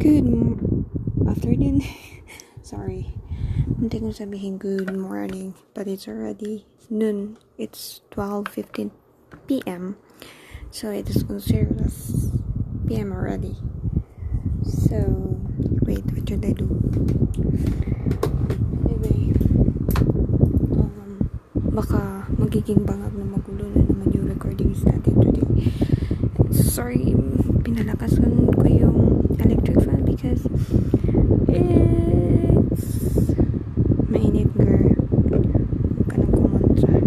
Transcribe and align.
Good 0.00 0.24
afternoon. 1.28 1.84
Sorry. 2.64 3.12
Hindi 3.76 4.00
ko 4.00 4.08
sabihin 4.16 4.56
good 4.56 4.96
morning, 4.96 5.52
but 5.76 5.84
it's 5.84 6.08
already 6.08 6.64
noon. 6.88 7.36
It's 7.60 8.00
12:15 8.16 8.96
p.m. 9.44 10.00
So 10.72 10.88
it 10.88 11.04
is 11.12 11.20
considered 11.20 11.84
as 11.84 12.32
p.m. 12.88 13.12
already. 13.12 13.60
So 14.64 15.36
wait, 15.84 16.08
what 16.16 16.24
should 16.24 16.48
I 16.48 16.56
do? 16.56 16.64
Anyway, 18.88 19.36
um, 20.80 21.28
baka 21.76 22.24
magiging 22.40 22.88
bangag 22.88 23.12
na 23.20 23.36
magulo 23.36 23.68
na 23.68 23.84
naman 23.84 24.08
yung 24.16 24.32
recordings 24.32 24.80
natin 24.80 25.12
today. 25.20 25.44
Sorry, 26.56 27.12
pinalakasan 27.68 28.48
ko 28.56 28.64
yung 28.64 29.19
electric 29.38 29.78
fan 29.84 30.04
because 30.04 30.46
it's 31.48 32.84
mainit 34.10 34.50
girl. 34.56 34.96
Kumontra. 36.10 37.00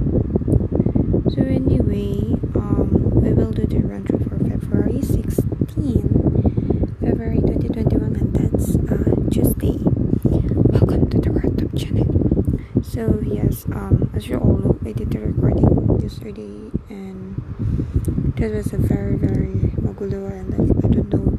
So 1.33 1.41
anyway, 1.41 2.37
um, 2.55 2.87
we 3.21 3.33
will 3.33 3.51
do 3.51 3.65
the 3.65 3.79
run 3.79 4.05
through 4.05 4.23
for 4.29 4.37
February 4.37 5.01
16, 5.01 6.97
February 7.01 7.39
2021, 7.39 8.15
and 8.15 8.35
that's 8.35 8.75
uh, 8.91 9.15
Tuesday. 9.31 9.79
Welcome 10.23 11.09
to 11.09 11.19
the 11.19 11.31
Random 11.31 11.69
channel. 11.77 12.09
So 12.81 13.19
yes, 13.25 13.65
um, 13.73 14.09
as 14.13 14.27
you 14.27 14.37
all 14.37 14.57
know, 14.57 14.77
I 14.85 14.91
did 14.91 15.11
the 15.11 15.19
recording 15.19 15.99
yesterday, 16.01 16.71
and 16.89 17.35
that 18.37 18.51
was 18.51 18.73
a 18.73 18.77
very 18.77 19.15
very 19.15 19.71
magulo, 19.81 20.29
and 20.31 20.53
I, 20.53 20.57
I 20.85 20.89
don't 20.91 21.09
know. 21.13 21.37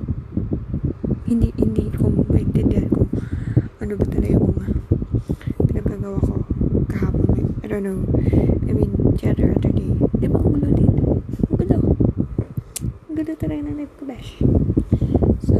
Hindi 1.26 1.52
hindi 1.56 1.90
ko 1.90 2.10
maintindihan 2.28 2.88
kung 2.90 3.10
ano 3.80 3.96
ba 3.96 4.04
talaga 4.06 4.34
yung 4.34 4.54
mga 4.54 4.68
pinagkagawa 5.68 6.18
ko 6.20 6.34
Like, 7.74 7.82
I 7.82 8.72
mean, 8.72 8.94
the 9.20 9.30
other 9.30 9.50
other 9.50 9.74
day. 9.74 9.98
Di 10.22 10.30
ba 10.30 10.38
ang 10.38 10.46
gulo 10.54 10.70
din? 10.78 10.94
Ang 10.94 11.58
gulo. 11.58 11.74
Oh. 11.74 11.98
Ang 13.10 13.14
gulo 13.18 13.34
talaga 13.34 13.66
ng 13.66 13.74
life 13.82 13.90
ko, 13.98 14.06
besh. 14.06 14.38
So, 15.42 15.58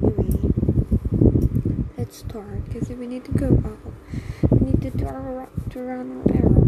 anyway, 0.00 0.40
let's 2.00 2.24
start 2.24 2.64
kasi 2.72 2.96
we 2.96 3.04
need 3.04 3.28
to 3.28 3.34
go 3.36 3.60
out. 3.60 3.92
We 4.56 4.72
need 4.72 4.80
to, 4.80 4.88
to 4.96 5.04
run 5.04 6.08
our 6.16 6.24
errands. 6.32 6.59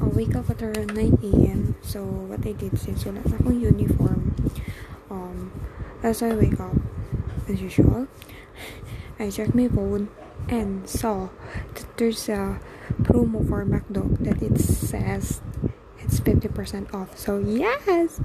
I'll 0.00 0.10
wake 0.10 0.34
up 0.36 0.50
at 0.50 0.62
around 0.62 0.94
9 0.94 1.18
a.m. 1.22 1.74
So, 1.82 2.04
what 2.04 2.46
I 2.46 2.52
did 2.52 2.78
since 2.78 3.04
wala 3.04 3.20
na 3.24 3.36
akong 3.36 3.60
uniform, 3.60 4.34
um, 5.10 5.52
as 6.02 6.22
I 6.22 6.34
wake 6.34 6.60
up, 6.60 6.76
as 7.48 7.60
usual, 7.60 8.08
I 9.18 9.30
checked 9.30 9.54
my 9.54 9.68
phone 9.68 10.08
and 10.48 10.88
saw 10.88 11.28
that 11.74 11.88
there's 11.96 12.28
a 12.28 12.60
promo 13.02 13.42
for 13.46 13.64
McDo 13.64 14.16
that 14.22 14.42
it 14.42 14.60
says 14.60 15.40
it's 15.98 16.20
50% 16.20 16.94
off. 16.94 17.18
So, 17.18 17.38
yes! 17.38 18.20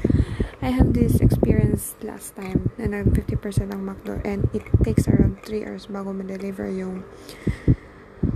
I 0.62 0.70
have 0.70 0.94
this 0.94 1.18
experience 1.18 1.98
last 2.06 2.38
time 2.38 2.70
na 2.78 2.86
nag 2.86 3.10
50% 3.18 3.74
ang 3.74 3.82
McDo 3.82 4.22
and 4.22 4.46
it 4.54 4.62
takes 4.86 5.10
around 5.10 5.42
3 5.42 5.66
hours 5.66 5.90
bago 5.90 6.14
ma-deliver 6.14 6.70
yung 6.70 7.02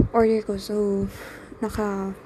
order 0.10 0.42
ko. 0.42 0.58
So, 0.58 1.06
naka 1.62 2.18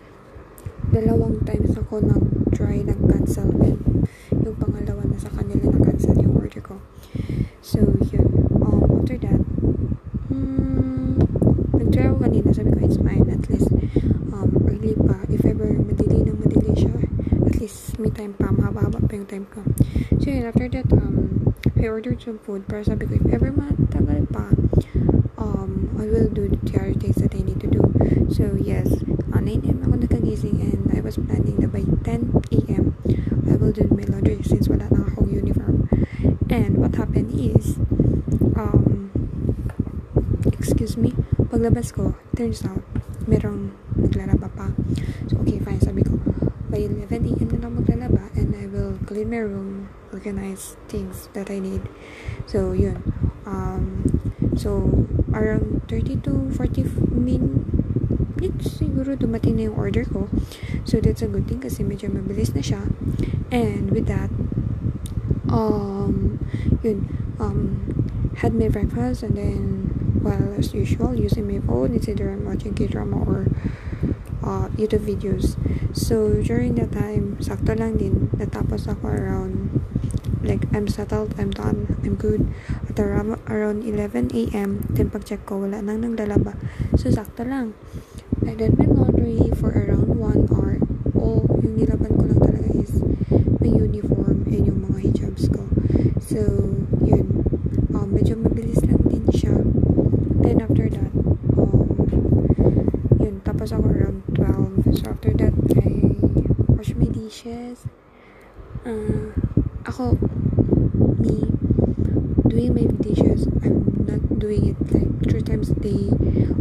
dalawang 0.89 1.37
times 1.45 1.77
ako 1.77 2.01
nag-try 2.01 2.81
nag-cancel 2.81 3.53
and 3.61 4.09
yung 4.33 4.57
pangalawa 4.57 5.05
na 5.05 5.21
sa 5.21 5.29
kanila 5.29 5.69
na-cancel 5.69 6.17
yung 6.17 6.33
order 6.33 6.61
ko. 6.65 6.81
So, 7.61 7.93
yun. 8.09 8.49
Um, 8.57 8.81
after 8.97 9.17
that, 9.21 9.41
hmm, 10.33 11.21
nag-try 11.77 12.09
ako 12.09 12.17
kanina. 12.25 12.49
Sabi 12.49 12.73
ko, 12.73 12.81
it's 12.81 12.97
fine. 12.97 13.29
At 13.29 13.45
least, 13.53 13.69
um, 14.33 14.49
early 14.65 14.97
pa. 14.97 15.21
If 15.29 15.45
ever 15.45 15.77
madili 15.77 16.25
na 16.25 16.33
madili 16.33 16.73
siya, 16.73 17.05
at 17.45 17.55
least 17.61 18.01
may 18.01 18.09
time 18.09 18.33
pa. 18.33 18.49
Mahaba-haba 18.49 19.05
pa 19.05 19.13
yung 19.13 19.29
time 19.29 19.45
ko. 19.53 19.61
So, 20.17 20.33
yun. 20.33 20.49
After 20.49 20.65
that, 20.73 20.89
um, 20.89 21.53
I 21.77 21.85
ordered 21.85 22.17
some 22.17 22.41
food. 22.41 22.65
Pero 22.65 22.81
sabi 22.81 23.05
ko, 23.05 23.13
if 23.21 23.29
ever 23.29 23.53
matagal 23.53 24.25
pa, 24.33 24.49
um, 25.37 25.93
I 26.01 26.09
will 26.09 26.33
do 26.33 26.49
the 26.49 26.73
other 26.81 26.97
things 26.97 27.21
that 27.21 27.37
I 27.37 27.45
need 27.45 27.61
to 27.61 27.69
do. 27.69 27.85
So, 28.33 28.57
yes, 28.57 28.89
uh, 29.49 29.57
9 29.57 29.65
a.m. 29.65 29.79
ako 29.81 29.95
nakagising 30.05 30.61
and 30.61 30.81
I 30.93 31.01
was 31.01 31.17
planning 31.17 31.57
na 31.57 31.65
by 31.65 31.81
10 32.05 32.37
a.m. 32.53 32.93
I 33.49 33.57
will 33.57 33.73
do 33.73 33.89
my 33.89 34.05
laundry 34.05 34.45
since 34.45 34.69
wala 34.69 34.85
na 34.93 35.09
akong 35.09 35.25
uniform. 35.25 35.89
And 36.53 36.77
what 36.77 36.93
happened 36.93 37.33
is, 37.33 37.81
um, 38.53 39.09
excuse 40.53 40.97
me, 41.01 41.17
paglabas 41.49 41.89
ko, 41.89 42.13
turns 42.37 42.61
out, 42.61 42.85
merong 43.25 43.73
naglalaba 43.97 44.53
pa. 44.53 44.69
So, 45.25 45.41
okay, 45.41 45.57
fine. 45.57 45.81
Sabi 45.81 46.05
ko, 46.05 46.21
by 46.69 46.85
11 46.85 47.09
a.m. 47.09 47.49
na 47.49 47.57
lang 47.65 47.73
maglalaba 47.73 48.29
and 48.37 48.53
I 48.53 48.69
will 48.69 49.01
clean 49.09 49.33
my 49.33 49.41
room, 49.41 49.89
organize 50.13 50.77
things 50.85 51.25
that 51.33 51.49
I 51.49 51.57
need. 51.57 51.81
So, 52.45 52.77
yun. 52.77 53.01
Um, 53.49 54.05
so, 54.53 54.85
around 55.33 55.89
30 55.89 56.21
to 56.29 56.53
40 56.53 56.85
minutes 58.09 58.79
siguro 58.79 59.15
dumating 59.15 59.55
na 59.59 59.69
yung 59.69 59.77
order 59.77 60.03
ko. 60.05 60.27
So, 60.83 60.99
that's 60.99 61.21
a 61.21 61.29
good 61.29 61.47
thing 61.47 61.61
kasi 61.61 61.83
medyo 61.83 62.09
mabilis 62.09 62.55
na 62.55 62.63
siya. 62.63 62.89
And 63.51 63.91
with 63.91 64.07
that, 64.07 64.29
um, 65.49 66.39
yun, 66.81 67.09
um, 67.39 67.85
had 68.39 68.53
my 68.53 68.69
breakfast 68.69 69.23
and 69.23 69.35
then, 69.35 69.63
well, 70.23 70.55
as 70.57 70.73
usual, 70.73 71.15
using 71.15 71.47
my 71.47 71.59
phone, 71.59 71.93
it's 71.93 72.07
either 72.07 72.31
I'm 72.31 72.45
watching 72.45 72.73
K-drama 72.73 73.17
or 73.17 73.47
uh, 74.43 74.69
YouTube 74.79 75.05
videos. 75.05 75.59
So, 75.91 76.41
during 76.41 76.75
that 76.75 76.91
time, 76.91 77.37
sakto 77.41 77.77
lang 77.77 77.97
din, 77.97 78.31
natapos 78.37 78.87
ako 78.87 79.09
around, 79.09 79.83
like, 80.43 80.63
I'm 80.71 80.87
settled, 80.87 81.35
I'm 81.37 81.51
done, 81.51 81.99
I'm 82.03 82.15
good. 82.15 82.47
At 82.99 83.05
around, 83.05 83.39
around 83.47 83.87
11 83.87 84.35
a.m., 84.35 84.83
then 84.91 85.07
pag-check 85.07 85.47
ko, 85.47 85.63
wala 85.63 85.79
nang 85.79 86.03
naglalaba. 86.03 86.59
So, 86.99 87.07
sakto 87.07 87.47
lang. 87.47 87.71
I 88.43 88.59
did 88.59 88.75
my 88.75 88.91
laundry 88.91 89.39
for 89.55 89.71
around 89.71 90.19
1 90.19 90.51
hour. 90.51 90.83
All, 91.15 91.47
yung 91.63 91.79
nilaban 91.79 92.11
ko 92.19 92.27
lang 92.27 92.43
talaga 92.43 92.67
is 92.75 92.99
my 93.63 93.71
uniform 93.71 94.43
and 94.51 94.67
yung 94.67 94.83
mga 94.83 94.99
hijabs 95.15 95.47
ko. 95.47 95.63
So, 96.19 96.43
yun. 96.99 97.47
Um, 97.95 98.11
medyo 98.11 98.35
mabilis 98.35 98.83
lang 98.83 98.99
din 99.07 99.23
siya. 99.31 99.55
Then, 100.43 100.59
after 100.59 100.91
that, 100.91 101.15
um, 101.55 102.03
yun, 103.15 103.39
tapos 103.47 103.71
ako 103.71 103.95
around 103.95 104.27
12. 104.35 104.99
So, 104.99 105.07
after 105.07 105.31
that, 105.39 105.55
I 105.79 106.19
wash 106.67 106.91
my 106.99 107.07
dishes. 107.07 107.87
Uh, 108.83 109.31
ako, 109.87 110.19
doing 112.59 112.75
my 112.75 112.91
dishes, 113.01 113.47
I'm 113.63 114.05
not 114.05 114.39
doing 114.39 114.69
it 114.69 114.93
like 114.93 115.29
three 115.29 115.41
times 115.41 115.69
a 115.69 115.75
day 115.75 116.09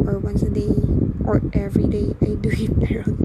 or 0.07 0.19
once 0.21 0.43
a 0.43 0.51
day 0.51 0.77
or 1.25 1.43
every 1.53 1.89
day. 1.89 2.15
I 2.23 2.37
do 2.37 2.51
it 2.53 2.93
around 2.93 3.18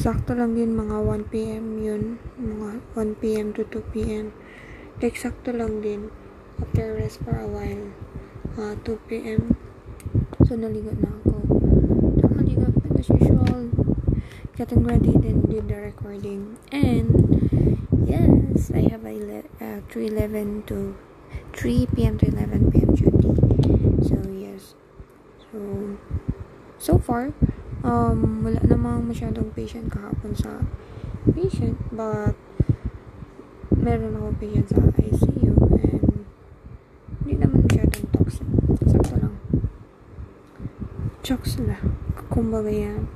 sakto 0.00 0.32
lang 0.32 0.56
din 0.56 0.72
mga 0.72 1.04
1pm 1.04 1.84
yun. 1.84 2.16
Mga 2.40 2.80
1pm 2.96 3.46
to 3.52 3.68
2pm. 3.68 4.32
Like, 5.04 5.20
sakto 5.20 5.52
lang 5.52 5.84
din. 5.84 6.08
After 6.56 6.96
rest 6.96 7.20
for 7.20 7.36
a 7.36 7.44
while. 7.44 7.92
Uh, 8.56 8.72
2pm. 8.88 9.52
So, 10.48 10.56
naligo 10.56 10.96
na 10.96 11.12
ako. 11.20 11.44
Nakaligo 12.24 12.72
as 12.96 13.08
usual. 13.12 13.68
Getting 14.56 14.88
ready, 14.88 15.12
then 15.12 15.44
did 15.44 15.68
the 15.68 15.92
recording. 15.92 16.56
And, 16.72 17.12
yes, 18.08 18.72
I 18.72 18.88
have 18.88 19.04
a 19.04 19.44
uh, 19.60 19.84
311 19.92 20.72
to 20.72 20.96
3 21.52 21.86
p.m. 21.92 22.16
to 22.16 22.32
11 22.32 22.72
p.m. 22.72 22.96
duty. 22.96 23.32
So, 24.08 24.16
yes. 24.32 24.72
So, 25.52 25.58
so 26.78 26.96
far, 26.96 27.36
um, 27.82 28.46
wala 28.46 28.62
namang 28.62 29.10
masyadong 29.10 29.50
patient 29.54 29.90
kahapon 29.90 30.32
sa 30.34 30.62
patient, 31.34 31.78
but 31.90 32.38
meron 33.74 34.14
ako 34.14 34.28
patient 34.38 34.66
sa 34.70 34.78
ICU 34.94 35.54
and 35.82 36.26
hindi 37.22 37.34
naman 37.38 37.66
masyadong 37.66 38.06
toxic. 38.14 38.46
Sakto 38.86 39.14
lang. 39.18 39.36
Chokes 41.26 41.58
na. 41.62 41.78
Kumbaga 42.30 42.70
yan. 42.70 43.10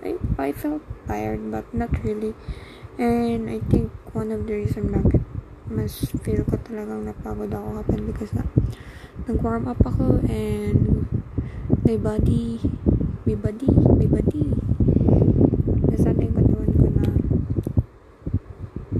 I, 0.00 0.16
I 0.40 0.50
felt 0.52 0.80
tired 1.04 1.52
but 1.52 1.68
not 1.76 1.92
really. 2.00 2.32
And 2.96 3.46
I 3.46 3.60
think 3.68 3.92
one 4.16 4.32
of 4.32 4.48
the 4.48 4.56
reason 4.56 4.90
bakit 4.90 5.22
mas 5.68 6.08
feel 6.24 6.42
ko 6.48 6.56
talagang 6.64 7.04
napagod 7.04 7.52
ako 7.52 7.84
kapag 7.84 8.00
because 8.08 8.32
na 8.32 8.48
nag-warm 9.28 9.68
up 9.68 9.76
ako 9.84 10.24
and 10.24 11.04
my 11.84 12.00
body 12.00 12.56
my 13.28 13.36
body 13.36 13.68
nasanay 15.92 16.32
yung 16.32 16.36
katawan 16.40 16.72
ko 16.72 16.86
na 16.96 17.04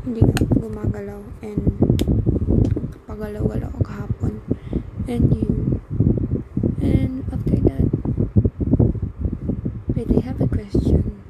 hindi 0.04 0.20
gumagalaw 0.52 1.22
and 1.40 1.64
pagalaw-galaw 3.08 3.72
ako 3.72 3.80
kahapon. 3.88 4.34
And 5.08 5.32
yun. 5.32 5.80
And 6.84 7.24
after 7.32 7.56
that 7.72 7.88
wait 9.96 10.12
I 10.12 10.20
have 10.28 10.44
a 10.44 10.48
question. 10.52 11.24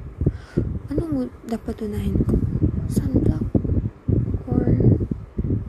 Anong 0.91 1.31
dapat 1.47 1.79
unahin 1.79 2.19
ko? 2.27 2.35
Sunblock 2.91 3.47
or 4.43 4.75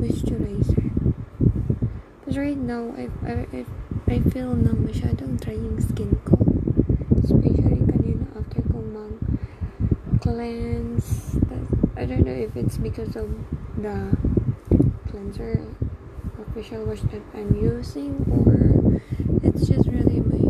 moisturizer? 0.02 0.90
Because 2.18 2.34
right 2.42 2.58
now 2.58 2.90
I, 2.98 3.06
I, 3.22 3.34
I, 3.54 3.60
I 4.10 4.18
feel 4.34 4.58
na 4.58 4.74
masyadong 4.74 5.38
drying 5.38 5.78
skin 5.78 6.18
ko 6.26 6.29
especially 7.30 7.78
kanina 7.86 8.26
after 8.34 8.62
kong 8.74 8.90
mag 8.90 9.14
cleanse 10.20 11.38
I 11.96 12.04
don't 12.04 12.26
know 12.26 12.34
if 12.34 12.56
it's 12.56 12.76
because 12.76 13.14
of 13.14 13.30
the 13.78 14.16
cleanser 15.10 15.62
or 16.38 16.44
facial 16.54 16.84
wash 16.84 17.02
that 17.14 17.22
I'm 17.34 17.54
using 17.54 18.26
or 18.26 18.98
it's 19.46 19.68
just 19.68 19.86
really 19.86 20.20
my 20.20 20.42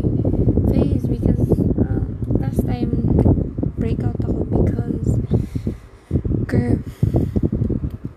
face 0.73 1.05
because 1.05 1.45
uh, 1.77 2.01
last 2.41 2.65
time 2.65 2.91
breakout 3.77 4.17
ako 4.25 4.43
because 4.49 5.21
girl 6.47 6.79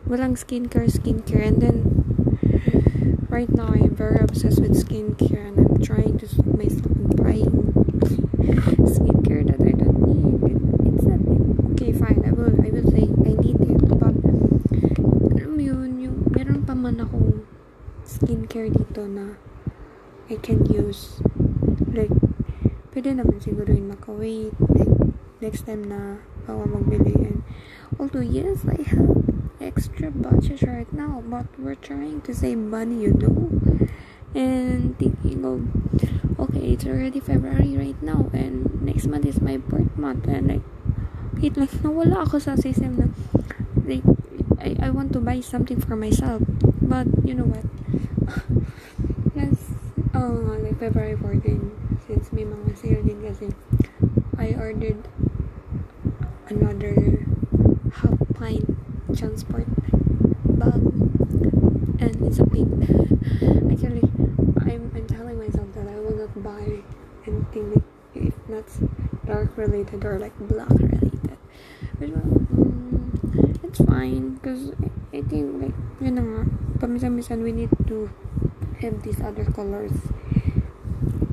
walang 0.06 0.36
skincare 0.38 0.86
skincare. 0.86 1.42
And 1.42 1.58
then 1.60 1.76
right 3.28 3.50
now 3.50 3.68
I'm 3.74 3.94
very 3.94 4.20
obsessed 4.22 4.60
with 4.60 4.78
skincare 4.78 5.48
and 5.48 5.58
I'm 5.58 5.82
trying 5.82 6.18
to 6.18 6.26
stop 6.28 6.46
myself 6.54 6.82
from 6.94 7.10
buying 7.18 7.50
skincare 8.94 9.42
that 9.48 9.60
I 9.60 9.72
don't 9.74 10.00
need. 10.06 10.38
It, 10.54 10.58
it's 10.94 11.04
not 11.08 11.22
okay, 11.74 11.92
fine. 11.92 12.22
I 12.26 12.30
will 12.30 12.54
I 12.62 12.70
will 12.70 12.88
say 12.94 13.10
I 13.26 13.32
need 13.42 13.58
it, 13.58 13.82
but 13.90 14.14
alam 15.34 15.50
mo 15.56 15.62
yun, 15.64 15.98
yung 15.98 16.18
meron 16.30 16.62
pa 16.62 16.74
man 16.78 17.02
akong 17.02 17.42
na 19.06 19.40
I 20.30 20.36
can 20.40 20.64
use. 20.66 21.20
Like, 21.92 22.12
pwede 22.96 23.12
naman 23.12 23.44
siguro 23.44 23.68
yung 23.70 23.92
makawait. 23.92 24.56
Like, 24.72 24.94
next 25.44 25.68
time 25.68 25.84
na 25.84 26.24
ako 26.48 26.80
magbili 26.80 27.12
yan. 27.12 27.38
Although, 28.00 28.24
yes, 28.24 28.64
I 28.64 28.80
have 28.88 29.14
extra 29.60 30.10
budget 30.10 30.62
right 30.62 30.90
now, 30.92 31.22
but 31.26 31.46
we're 31.58 31.78
trying 31.78 32.20
to 32.22 32.34
save 32.34 32.58
money, 32.58 33.04
you 33.04 33.12
know? 33.12 33.52
And 34.34 34.98
thinking 34.98 35.44
of, 35.44 35.68
okay, 36.40 36.74
it's 36.74 36.86
already 36.86 37.20
February 37.20 37.76
right 37.76 38.00
now, 38.02 38.30
and 38.32 38.82
next 38.82 39.06
month 39.06 39.26
is 39.26 39.40
my 39.40 39.56
birth 39.56 39.94
month, 39.96 40.26
and 40.26 40.48
like, 40.48 40.66
wait, 41.38 41.56
like, 41.56 41.70
nawala 41.86 42.26
ako 42.26 42.42
sa 42.42 42.56
system 42.56 42.98
na, 42.98 43.06
like, 43.86 44.02
I, 44.58 44.88
I 44.88 44.90
want 44.90 45.12
to 45.14 45.20
buy 45.20 45.38
something 45.38 45.78
for 45.78 45.94
myself, 45.94 46.42
but, 46.82 47.06
you 47.22 47.34
know 47.34 47.46
what? 47.46 47.64
Uh, 50.14 50.62
like, 50.62 50.78
February 50.78 51.16
14, 51.16 51.98
since 52.06 52.30
may 52.30 52.46
mga 52.46 52.70
sale 52.78 53.02
din 53.02 53.18
kasi, 53.26 53.50
I 54.38 54.54
ordered 54.54 55.02
another 56.48 57.26
half 57.98 58.18
pint 58.38 58.62
transport 59.16 59.66
bag 60.58 60.82
and 61.98 62.14
it's 62.22 62.38
a 62.38 62.46
pink. 62.46 62.70
Actually 63.70 64.06
I'm, 64.62 64.90
I'm 64.94 65.06
telling 65.06 65.38
myself 65.38 65.66
that 65.74 65.88
I 65.88 65.96
will 65.98 66.16
not 66.16 66.34
buy 66.42 66.82
anything 67.26 67.74
like 67.74 67.84
if 68.14 68.34
not 68.48 68.64
dark 69.26 69.56
related 69.56 70.04
or 70.04 70.18
like 70.18 70.36
black 70.46 70.70
related. 70.70 71.38
But 71.98 72.08
well 72.10 72.30
um, 72.54 73.58
it's 73.62 73.80
fine 73.80 74.34
because 74.36 74.70
I, 74.82 75.18
I 75.18 75.22
think 75.22 75.62
like 75.62 75.76
yun 76.02 76.14
na 76.18 76.22
nga 76.22 76.42
paminsan-minsan 76.82 77.42
we 77.42 77.52
need 77.52 77.70
to 77.86 78.10
have 78.84 79.02
these 79.02 79.20
other 79.20 79.44
colors 79.48 79.92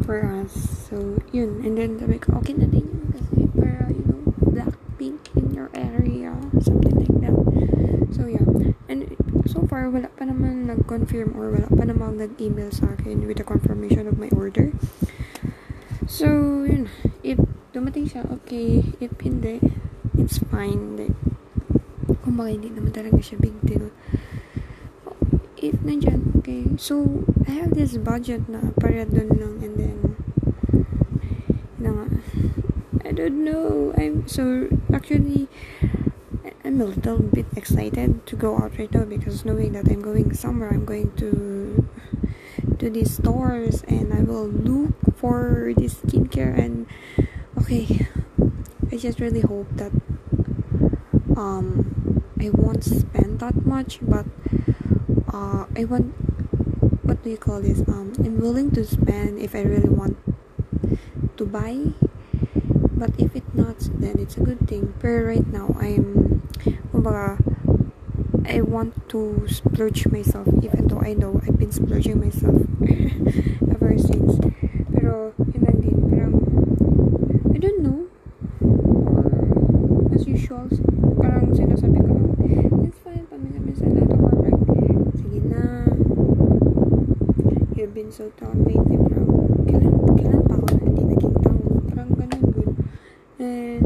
for 0.07 0.23
us. 0.23 0.87
So 0.87 1.19
yun. 1.31 1.63
And 1.63 1.77
then 1.77 1.99
sabi 1.99 2.19
ko 2.19 2.39
okay 2.39 2.55
na 2.55 2.67
din 2.67 2.87
yun 2.87 3.05
kasi 3.11 3.47
para 3.55 3.91
you 3.91 4.03
know 4.07 4.21
black 4.39 4.73
pink 4.95 5.19
in 5.35 5.51
your 5.51 5.67
area 5.75 6.31
something 6.63 6.95
like 6.95 7.15
that. 7.23 7.35
So 8.15 8.27
yeah. 8.27 8.43
And 8.87 9.15
so 9.47 9.67
far 9.67 9.91
wala 9.91 10.07
pa 10.15 10.27
naman 10.27 10.67
nag-confirm 10.67 11.35
or 11.35 11.51
wala 11.51 11.67
pa 11.67 11.83
naman 11.87 12.19
nag-email 12.19 12.71
sa 12.71 12.95
akin 12.95 13.27
with 13.27 13.39
the 13.39 13.47
confirmation 13.47 14.07
of 14.07 14.15
my 14.15 14.31
order. 14.31 14.71
So 16.07 16.63
yun. 16.63 16.87
If 17.23 17.39
dumating 17.75 18.11
siya 18.11 18.27
okay. 18.41 18.95
If 19.03 19.15
hindi 19.19 19.59
it's 20.15 20.39
fine. 20.51 20.95
Like 20.99 21.15
kumbaga 22.21 22.55
hindi 22.55 22.69
naman 22.71 22.91
talaga 22.95 23.19
siya 23.19 23.39
big 23.39 23.55
deal 23.63 23.91
if 25.61 25.77
nandyan 25.85 26.35
okay 26.37 26.65
so 26.77 27.25
I 27.47 27.51
have 27.61 27.77
this 27.77 27.97
budget 27.97 28.49
na 28.49 28.73
para 28.81 29.05
dun 29.05 29.29
lang 29.37 29.55
and 29.61 29.75
then 29.77 29.97
na 31.77 31.89
nga 31.93 32.05
I 33.05 33.11
don't 33.13 33.45
know 33.45 33.93
I'm 33.93 34.25
so 34.25 34.67
actually 34.89 35.47
I'm 36.63 36.79
a 36.79 36.85
little 36.85 37.19
bit 37.19 37.47
excited 37.55 38.25
to 38.27 38.35
go 38.35 38.57
out 38.57 38.77
right 38.77 38.91
now 38.93 39.05
because 39.05 39.43
knowing 39.45 39.73
that 39.73 39.89
I'm 39.89 40.01
going 40.01 40.33
somewhere, 40.33 40.69
I'm 40.69 40.85
going 40.85 41.11
to 41.17 41.87
to 42.77 42.89
these 42.89 43.15
stores 43.15 43.83
and 43.87 44.13
I 44.13 44.21
will 44.21 44.47
look 44.47 44.93
for 45.17 45.73
this 45.75 45.95
skincare 45.95 46.57
and 46.57 46.87
okay, 47.59 48.07
I 48.91 48.97
just 48.97 49.19
really 49.19 49.41
hope 49.41 49.67
that 49.75 49.91
um 51.35 52.23
I 52.39 52.49
won't 52.49 52.83
spend 52.83 53.39
that 53.39 53.65
much, 53.65 53.99
but 54.01 54.25
uh 55.31 55.65
I 55.75 55.85
want 55.85 56.13
what 57.03 57.23
do 57.23 57.29
you 57.29 57.37
call 57.37 57.61
this? 57.61 57.79
Um 57.87 58.13
i'm 58.19 58.39
willing 58.39 58.71
to 58.71 58.85
spend 58.85 59.39
if 59.39 59.55
i 59.55 59.61
really 59.61 59.89
want 59.89 60.17
to 61.37 61.45
buy. 61.45 61.95
But 62.91 63.17
if 63.17 63.35
it's 63.35 63.53
not 63.53 63.79
then 63.97 64.19
it's 64.19 64.37
a 64.37 64.41
good 64.41 64.67
thing. 64.67 64.93
But 65.01 65.25
right 65.25 65.47
now 65.47 65.75
i'm 65.79 66.43
kumbaga, 66.93 67.39
i 68.45 68.61
want 68.61 68.93
to 69.09 69.47
splurge 69.49 70.07
myself. 70.07 70.47
Even 70.61 70.87
though 70.87 71.01
i 71.01 71.13
know 71.13 71.41
i've 71.47 71.57
been 71.57 71.71
splurging 71.71 72.19
myself 72.19 72.61
ever 73.73 73.97
since. 73.97 74.37
Pero 74.93 75.33
i 77.53 77.57
don't 77.57 77.79
know 77.81 78.07
as 80.13 80.27
usual 80.27 80.67
parang 81.19 81.53
sinasabi 81.53 81.99
ko 82.01 82.11
lang 82.13 82.85
it's 82.85 82.99
fine 83.01 83.25
paminsan-minsan 83.29 83.89
lang 83.95 84.09
ako 84.09 84.27
like 84.41 84.59
sige 85.17 85.39
na 85.45 85.85
you've 87.77 87.93
been 87.93 88.11
so 88.11 88.29
tough 88.37 88.55
lately 88.65 88.97
bro 88.97 89.23
kailan, 89.67 89.93
kailan 90.17 90.41
pa 90.45 90.53
ako 90.57 90.65
hindi 90.85 91.03
naging 91.15 91.35
tao 91.41 91.59
parang 91.91 92.09
ganun 92.17 92.43
good 92.53 92.71
and 93.41 93.85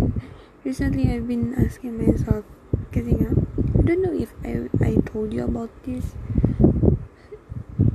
recently 0.76 1.08
I've 1.08 1.24
been 1.24 1.56
asking 1.56 2.04
myself 2.04 2.44
kasi 2.92 3.16
nga 3.16 3.32
I 3.80 3.82
don't 3.88 4.04
know 4.04 4.12
if 4.12 4.36
I, 4.44 4.68
I 4.84 5.00
told 5.08 5.32
you 5.32 5.48
about 5.48 5.72
this 5.88 6.20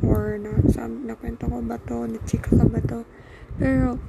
or 0.01 0.41
na, 0.41 0.65
sab, 0.73 0.89
nakwento 0.89 1.45
ko 1.45 1.61
ba 1.61 1.77
to 1.77 2.09
na-chika 2.09 2.57
ka 2.57 2.65
ba 2.65 2.81
to? 2.89 3.05
Pero 3.61 4.01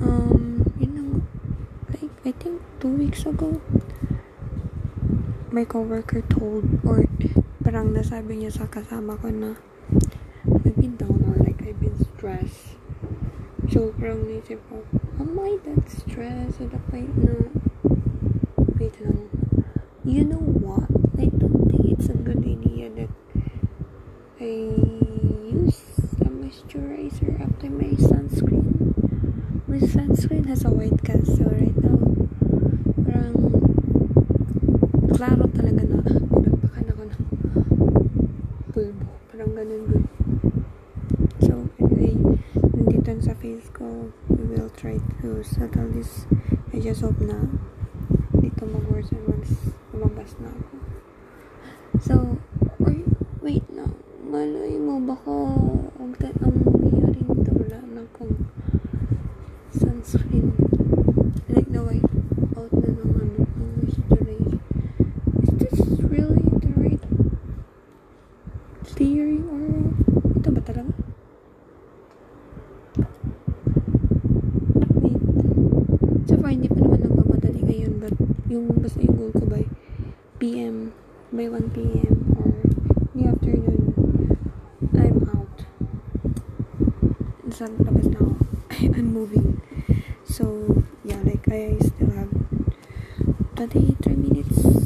um 0.00 0.64
yun 0.80 0.96
ang 0.96 1.12
like 1.92 2.08
I 2.24 2.32
think 2.32 2.64
two 2.80 2.88
weeks 2.88 3.28
ago 3.28 3.60
my 5.52 5.68
coworker 5.68 6.24
told 6.24 6.64
or 6.88 7.04
parang 7.60 7.92
nasabi 7.92 8.40
niya 8.40 8.48
sa 8.48 8.64
kasama 8.64 9.20
ko 9.20 9.28
na 9.28 9.60
I've 10.48 10.72
been 10.72 10.96
down 10.96 11.20
or 11.20 11.36
like 11.36 11.60
I've 11.60 11.76
been 11.84 12.00
stressed. 12.16 12.80
So 13.68 13.92
parang 14.00 14.24
naisip 14.24 14.64
ko, 14.72 14.88
am 15.20 15.36
I 15.36 15.60
that 15.68 15.84
stressed? 15.92 16.64
To 16.64 16.72
the 16.72 16.80
point 16.88 17.12
na 17.20 17.65
wait 18.78 18.92
lang. 19.00 19.28
You 20.04 20.24
know 20.24 20.36
what? 20.36 20.84
I 21.16 21.32
don't 21.32 21.64
think 21.70 21.96
it's 21.96 22.08
a 22.08 22.18
good 22.18 22.44
idea 22.44 22.90
that 22.92 23.08
I 24.36 24.52
use 25.48 25.80
a 26.20 26.28
moisturizer 26.28 27.40
after 27.40 27.70
my 27.72 27.96
sunscreen. 27.96 28.92
My 29.66 29.80
sunscreen 29.80 30.46
has 30.46 30.64
a 30.64 30.70
white 30.70 31.02
cast 31.04 31.40
so 31.40 31.44
right 31.48 31.76
now. 31.80 31.96
Parang 33.00 33.36
klaro 35.08 35.48
talaga 35.56 35.82
na 35.88 35.98
pinagpakan 36.04 36.84
ako 36.92 37.02
ng 37.08 37.22
pulbo. 38.76 39.06
Parang 39.32 39.56
ganun 39.56 39.82
good. 39.88 40.06
So, 41.40 41.64
anyway, 41.80 42.12
nandito 42.76 43.24
sa 43.24 43.32
face 43.40 43.72
ko, 43.72 44.12
we 44.28 44.44
will 44.52 44.68
try 44.76 45.00
to 45.24 45.40
settle 45.40 45.88
this. 45.96 46.28
I 46.76 46.84
just 46.84 47.00
hope 47.00 47.24
na 47.24 47.40
dito 48.36 48.62
mag-worsen 48.68 49.20
once 49.26 49.74
lumabas 49.92 50.36
na 50.40 50.48
ako. 50.52 50.76
So, 52.00 52.14
or, 52.80 52.94
wait 53.40 53.64
lang. 53.72 53.96
Malay 54.24 54.76
mo, 54.76 55.00
baka 55.00 55.32
ang, 56.00 56.12
ang 56.16 56.56
nangyayari 56.64 57.20
nito, 57.20 57.52
wala 57.52 57.80
na 57.84 58.04
akong 58.04 58.48
sunscreen. 59.72 60.56
Like, 61.52 61.68
the 61.68 61.80
white 61.84 62.08
out 62.56 62.72
na 62.72 62.88
ng 62.92 63.12
ano, 63.12 63.44
ng 63.44 63.70
moisturizer. 63.80 64.60
Is 65.44 65.50
this 65.60 65.76
really 66.00 66.44
the 66.60 66.72
right 66.80 67.04
theory 68.94 69.40
or 69.52 69.90
ito 70.36 70.48
ba 70.48 70.60
talaga? 70.64 70.92
Wait. 75.04 75.20
So 76.24 76.40
far, 76.40 76.52
hindi 76.52 76.68
pa 76.72 76.80
naman 76.80 77.00
nagmamadali 77.04 77.60
ngayon 77.64 77.94
but 78.00 78.14
yung 78.46 78.70
basta 78.78 79.02
yung 79.02 79.16
goal 79.18 79.32
ko 79.34 79.44
by 79.50 79.66
PM, 80.38 80.94
by 81.34 81.45
1 81.56 81.70
PM 81.70 82.36
or 82.36 82.52
in 83.14 83.24
the 83.24 83.28
afternoon, 83.32 84.36
I'm 84.92 85.24
out. 85.32 85.64
Sa 87.48 87.64
labas 87.64 88.12
na 88.12 88.20
ako. 88.20 88.36
I'm 89.00 89.08
moving. 89.08 89.64
So, 90.28 90.44
yeah, 91.00 91.16
like 91.24 91.48
I 91.48 91.80
still 91.80 92.12
have 92.12 92.28
23 93.56 94.20
minutes 94.20 94.85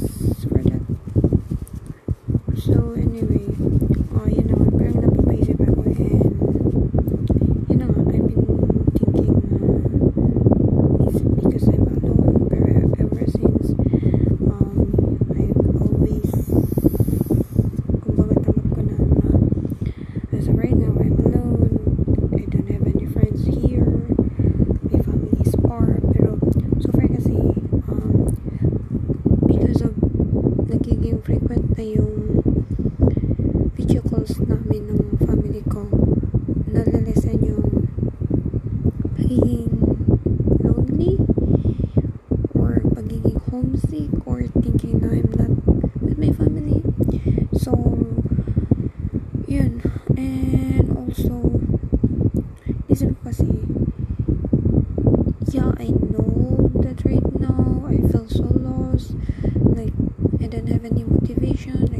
yeah 55.53 55.71
I 55.79 55.87
know 55.87 56.71
that 56.75 57.03
right 57.03 57.39
now 57.39 57.83
I 57.87 57.97
feel 58.11 58.27
so 58.29 58.43
lost. 58.43 59.11
Like 59.55 59.93
I 60.41 60.47
don't 60.47 60.67
have 60.67 60.85
any 60.85 61.03
motivation 61.03 61.90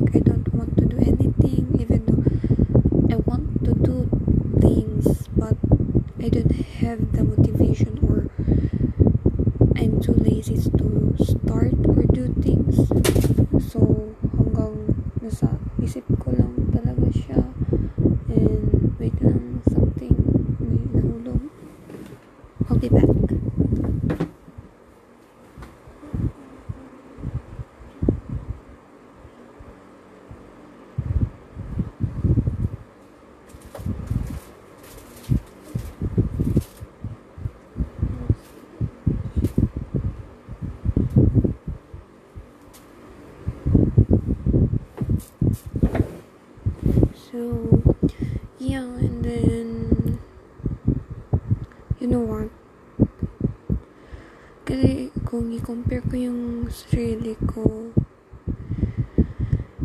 i-compare 55.52 56.00
ko 56.08 56.16
yung 56.16 56.42
sarili 56.72 57.36
ko 57.44 57.92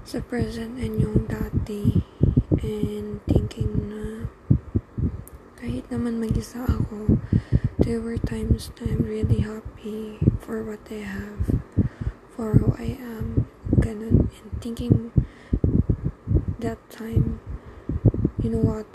sa 0.06 0.22
present 0.22 0.78
and 0.78 1.02
yung 1.02 1.26
dati, 1.26 2.06
and 2.62 3.18
thinking 3.26 3.90
na 3.90 4.30
kahit 5.58 5.82
naman 5.90 6.22
mag-isa 6.22 6.62
ako, 6.62 7.18
there 7.82 7.98
were 7.98 8.14
times 8.14 8.70
that 8.78 8.86
I'm 8.86 9.02
really 9.02 9.42
happy 9.42 10.22
for 10.38 10.62
what 10.62 10.86
I 10.86 11.02
have, 11.02 11.58
for 12.30 12.54
who 12.62 12.70
I 12.78 12.94
am, 13.02 13.50
ganun, 13.82 14.30
and 14.30 14.52
thinking 14.62 15.10
that 16.62 16.78
time, 16.86 17.42
you 18.38 18.54
know 18.54 18.62
what, 18.62 18.86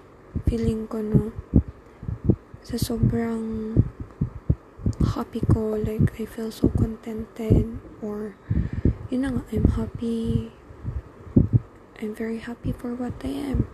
feeling 0.47 0.87
ko 0.87 1.03
no, 1.03 1.35
sa 2.63 2.79
sobrang 2.79 3.75
happy 5.11 5.41
ko, 5.51 5.75
like, 5.75 6.15
I 6.19 6.25
feel 6.25 6.51
so 6.51 6.71
contented, 6.71 7.79
or, 8.01 8.35
yun 9.11 9.21
na 9.21 9.29
nga, 9.35 9.43
I'm 9.51 9.67
happy, 9.75 10.51
I'm 11.99 12.15
very 12.15 12.39
happy 12.39 12.71
for 12.71 12.95
what 12.95 13.13
I 13.23 13.51
am. 13.51 13.67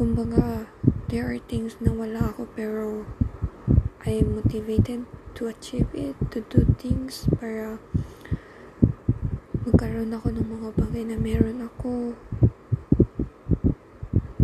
kumbaga, 0.00 0.64
there 1.12 1.28
are 1.28 1.36
things 1.36 1.76
na 1.76 1.92
wala 1.92 2.32
ako 2.32 2.48
pero 2.56 3.04
I 4.00 4.24
am 4.24 4.40
motivated 4.40 5.04
to 5.36 5.52
achieve 5.52 5.92
it, 5.92 6.16
to 6.32 6.40
do 6.48 6.64
things 6.80 7.28
para 7.36 7.76
magkaroon 9.68 10.16
ako 10.16 10.32
ng 10.32 10.48
mga 10.48 10.68
bagay 10.72 11.04
na 11.04 11.20
meron 11.20 11.60
ako. 11.68 12.16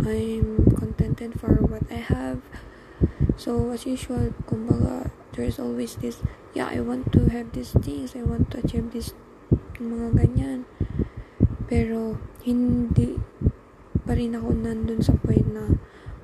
I'm 0.05 0.61
contented 0.77 1.41
for 1.41 1.57
what 1.65 1.89
I 1.89 2.05
have. 2.05 2.45
So, 3.33 3.73
as 3.73 3.89
usual, 3.89 4.29
kumbaga, 4.45 5.09
there's 5.37 5.61
always 5.61 5.95
this, 6.01 6.17
yeah, 6.57 6.67
I 6.67 6.81
want 6.81 7.13
to 7.13 7.29
have 7.29 7.53
these 7.53 7.71
things, 7.71 8.17
I 8.17 8.25
want 8.25 8.49
to 8.51 8.65
achieve 8.65 8.89
this, 8.91 9.13
mga 9.77 10.17
ganyan. 10.17 10.65
Pero, 11.69 12.17
hindi 12.41 13.21
pa 14.01 14.17
rin 14.17 14.33
ako 14.33 14.49
nandun 14.57 15.05
sa 15.05 15.13
point 15.21 15.45
na 15.53 15.77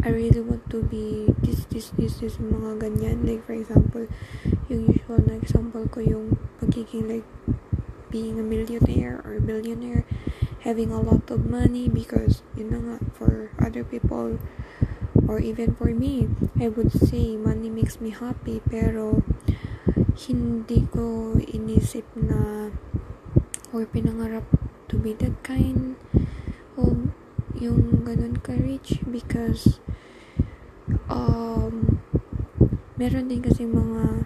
I 0.03 0.09
really 0.11 0.41
want 0.41 0.67
to 0.73 0.83
be 0.83 1.29
this, 1.39 1.69
this, 1.69 1.93
this, 1.95 2.19
this, 2.19 2.41
mga 2.41 2.81
ganyan. 2.81 3.23
Like, 3.23 3.45
for 3.45 3.53
example, 3.53 4.09
yung 4.67 4.89
usual 4.89 5.21
na 5.23 5.37
example 5.37 5.85
ko 5.87 6.01
yung 6.01 6.41
pagiging 6.59 7.07
like 7.07 7.27
being 8.11 8.41
a 8.41 8.45
millionaire 8.45 9.21
or 9.23 9.39
billionaire, 9.39 10.03
having 10.65 10.91
a 10.91 10.99
lot 10.99 11.29
of 11.29 11.45
money 11.45 11.87
because, 11.87 12.41
yun 12.57 12.73
na 12.73 12.79
nga, 12.81 12.97
for 13.13 13.53
other 13.61 13.85
people, 13.85 14.41
or 15.27 15.39
even 15.39 15.71
for 15.77 15.93
me, 15.93 16.27
I 16.63 16.69
would 16.69 16.93
say 16.95 17.35
money 17.35 17.67
makes 17.67 17.99
me 17.99 18.15
happy, 18.15 18.63
pero 18.63 19.19
hindi 20.15 20.87
ko 20.87 21.35
inisip 21.35 22.07
na 22.15 22.71
or 23.75 23.83
pinangarap 23.83 24.47
to 24.87 24.95
be 24.95 25.11
that 25.19 25.35
kind 25.43 25.99
of 26.79 27.11
yung 27.59 28.07
ganun 28.07 28.39
ka-rich 28.39 29.03
because 29.11 29.83
um 31.11 31.99
meron 32.95 33.27
din 33.27 33.43
kasi 33.43 33.67
mga 33.67 34.23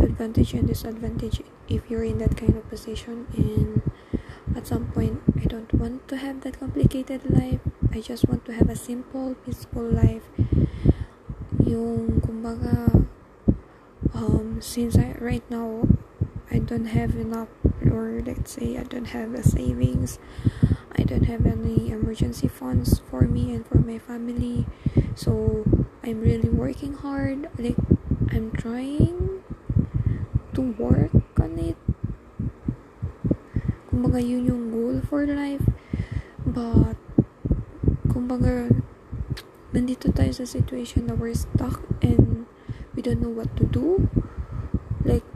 advantage 0.00 0.56
and 0.56 0.64
disadvantage 0.64 1.44
if 1.68 1.84
you're 1.92 2.08
in 2.08 2.16
that 2.16 2.32
kind 2.32 2.56
of 2.56 2.64
position 2.72 3.28
and 3.36 3.84
at 4.56 4.64
some 4.64 4.88
point 4.88 5.20
I 5.36 5.44
don't 5.44 5.68
want 5.76 6.08
to 6.08 6.16
have 6.16 6.40
that 6.48 6.56
complicated 6.64 7.28
life. 7.28 7.60
I 7.92 8.00
just 8.00 8.24
want 8.24 8.48
to 8.48 8.56
have 8.56 8.72
a 8.72 8.78
simple 8.78 9.36
peaceful 9.44 9.84
life 9.84 10.24
yung 11.66 12.22
kumbaga 12.22 13.04
um 14.14 14.62
since 14.62 14.94
I 14.96 15.18
right 15.18 15.42
now 15.50 15.82
I 16.48 16.62
don't 16.62 16.94
have 16.94 17.18
enough 17.18 17.50
or 17.82 18.22
let's 18.24 18.54
say 18.54 18.78
I 18.78 18.86
don't 18.86 19.10
have 19.10 19.34
a 19.34 19.42
savings 19.42 20.22
I 20.94 21.02
don't 21.02 21.26
have 21.26 21.44
any 21.44 21.90
emergency 21.90 22.46
funds 22.48 23.02
for 23.10 23.26
me 23.26 23.52
and 23.52 23.66
for 23.66 23.82
my 23.82 23.98
family 23.98 24.64
so 25.18 25.66
I'm 26.06 26.22
really 26.22 26.48
working 26.48 26.94
hard 26.94 27.50
like 27.58 27.76
I'm 28.30 28.52
trying 28.52 29.42
to 30.54 30.62
work 30.78 31.12
on 31.40 31.58
it. 31.58 31.76
Kumbaga 33.90 34.20
yun 34.20 34.46
yung 34.46 34.64
goal 34.70 35.00
for 35.02 35.26
life 35.26 35.64
but 36.46 36.94
kumbaga 38.06 38.70
nandito 39.76 40.08
tayo 40.08 40.32
sa 40.32 40.48
situation 40.48 41.04
na 41.04 41.12
we're 41.12 41.36
stuck 41.36 41.84
and 42.00 42.48
we 42.96 43.04
don't 43.04 43.20
know 43.20 43.28
what 43.28 43.52
to 43.60 43.68
do. 43.68 44.08
Like 45.04 45.28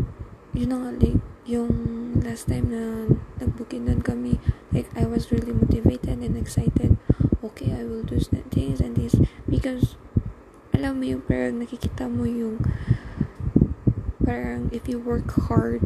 na 0.57 0.81
nga 0.81 0.97
like 0.97 1.21
yung 1.45 2.17
last 2.25 2.49
time 2.49 2.73
na 2.73 3.05
nagbukinan 3.37 4.01
kami 4.01 4.41
like 4.73 4.89
I 4.97 5.05
was 5.05 5.29
really 5.29 5.53
motivated 5.53 6.25
and 6.25 6.41
excited. 6.41 6.97
Okay 7.45 7.69
I 7.77 7.85
will 7.85 8.01
do 8.01 8.17
things 8.49 8.81
and 8.81 8.97
this. 8.97 9.13
Because 9.45 10.01
alam 10.73 11.05
mo 11.05 11.05
yung 11.05 11.21
parang 11.21 11.61
nakikita 11.61 12.09
mo 12.09 12.25
yung 12.25 12.65
parang 14.25 14.73
if 14.73 14.89
you 14.89 14.97
work 14.97 15.29
hard 15.53 15.85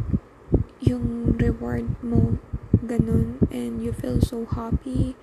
yung 0.79 1.35
reward 1.35 1.91
mo 1.99 2.39
ganun. 2.87 3.35
And 3.51 3.83
you 3.83 3.91
feel 3.91 4.23
so 4.23 4.47
happy 4.47 5.19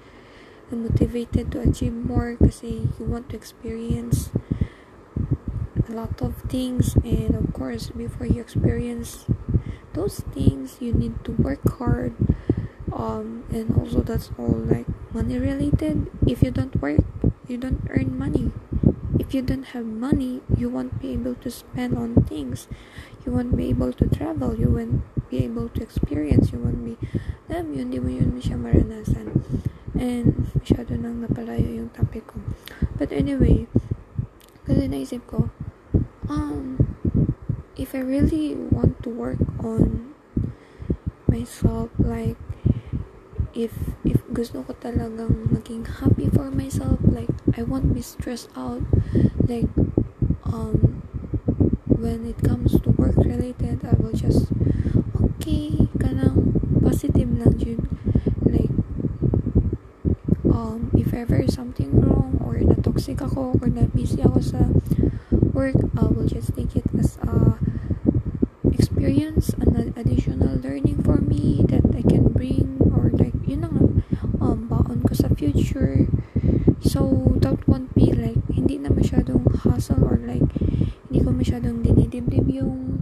and 0.73 0.89
motivated 0.89 1.53
to 1.53 1.61
achieve 1.61 1.93
more 1.93 2.35
kasi 2.41 2.89
you 2.99 3.05
want 3.05 3.29
to 3.29 3.37
experience 3.37 4.33
a 5.77 5.93
lot 5.93 6.17
of 6.25 6.41
things 6.49 6.97
and 7.05 7.37
of 7.37 7.53
course 7.53 7.93
before 7.93 8.27
you 8.27 8.41
experience 8.41 9.29
those 9.93 10.25
things 10.33 10.81
you 10.81 10.97
need 10.97 11.13
to 11.23 11.37
work 11.37 11.61
hard 11.77 12.17
um 12.93 13.45
and 13.53 13.69
also 13.77 14.01
that's 14.01 14.31
all 14.41 14.57
like 14.69 14.89
money 15.13 15.37
related. 15.39 16.09
If 16.27 16.43
you 16.43 16.51
don't 16.51 16.73
work 16.81 17.05
you 17.47 17.59
don't 17.61 17.85
earn 17.91 18.17
money. 18.17 18.53
If 19.19 19.35
you 19.35 19.43
don't 19.43 19.77
have 19.77 19.85
money 19.85 20.41
you 20.57 20.69
won't 20.69 21.01
be 21.01 21.13
able 21.13 21.37
to 21.45 21.51
spend 21.51 21.97
on 21.97 22.25
things. 22.25 22.69
You 23.25 23.33
won't 23.33 23.57
be 23.57 23.69
able 23.69 23.93
to 23.93 24.09
travel. 24.09 24.57
You 24.57 24.69
won't 24.69 25.05
be 25.29 25.45
able 25.45 25.69
to 25.69 25.83
experience. 25.83 26.53
You 26.53 26.59
won't 26.61 26.85
be 26.85 26.97
alam 27.53 27.77
yun, 27.77 27.93
di 27.93 28.01
mo 28.01 28.09
yun 28.09 28.41
siya 28.41 28.57
maranasan 28.57 29.29
and 29.99 30.49
masyado 30.57 30.97
nang 30.97 31.21
napalayo 31.21 31.85
yung 31.85 31.91
topic 31.93 32.27
ko. 32.29 32.41
But 32.97 33.13
anyway 33.13 33.69
kasi 34.63 34.87
naisip 34.87 35.27
ko 35.27 35.51
um 36.31 36.79
if 37.75 37.99
I 37.99 38.03
really 38.03 38.55
want 38.55 39.03
to 39.03 39.11
work 39.11 39.43
on 39.59 40.15
myself 41.27 41.91
like 41.99 42.39
if 43.53 43.75
if 44.07 44.23
gusto 44.31 44.63
ko 44.63 44.73
talagang 44.79 45.51
maging 45.51 45.85
happy 45.99 46.31
for 46.31 46.49
myself 46.55 47.03
like 47.03 47.29
I 47.59 47.67
won't 47.67 47.91
be 47.91 48.07
stressed 48.07 48.55
out 48.55 48.87
like 49.51 49.67
um 50.47 51.03
when 51.91 52.23
it 52.23 52.39
comes 52.47 52.79
to 52.87 52.89
work 52.95 53.19
related 53.19 53.83
I 53.83 53.99
will 53.99 54.15
just 54.15 54.47
okay 55.19 55.91
kanang 55.99 56.55
positive 56.79 57.35
lang 57.35 57.59
yun 57.59 57.83
um 60.53 60.93
if 60.95 61.17
ever 61.17 61.49
something 61.49 61.89
wrong 62.01 62.37
or 62.45 62.61
na 62.61 62.77
toxic 62.79 63.19
ako 63.25 63.57
or 63.59 63.69
na 63.73 63.89
busy 63.97 64.21
ako 64.21 64.39
sa 64.45 64.69
work 65.57 65.77
I 65.97 66.05
will 66.13 66.29
just 66.29 66.53
take 66.55 66.77
it 66.77 66.87
as 66.95 67.17
a 67.25 67.57
experience 68.73 69.51
an 69.59 69.93
additional 69.97 70.61
learning 70.61 71.03
for 71.03 71.17
me 71.19 71.65
that 71.69 71.83
I 71.97 72.03
can 72.03 72.29
bring 72.31 72.79
or 72.93 73.11
like 73.11 73.35
yun 73.49 73.65
na 73.65 73.69
nga 73.73 73.85
um 74.39 74.69
baon 74.71 75.03
ko 75.03 75.15
sa 75.17 75.33
future. 75.35 76.07
So 76.83 77.35
that 77.43 77.67
won't 77.67 77.95
be 77.95 78.13
like 78.13 78.39
hindi 78.53 78.79
na 78.79 78.95
masyadong 78.95 79.49
hassle 79.65 80.03
or 80.05 80.21
like 80.23 80.45
hindi 81.09 81.19
ko 81.25 81.31
masyadong 81.35 81.83
dinidibdib 81.83 82.47
yung 82.53 83.02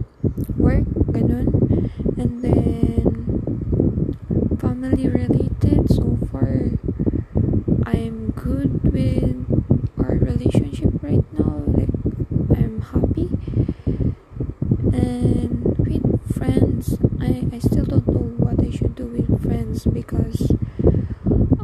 I, 17.31 17.55
I 17.55 17.59
still 17.59 17.85
don't 17.85 18.07
know 18.07 18.27
what 18.37 18.59
I 18.59 18.69
should 18.71 18.95
do 18.95 19.05
with 19.05 19.27
friends 19.41 19.85
because 19.85 20.51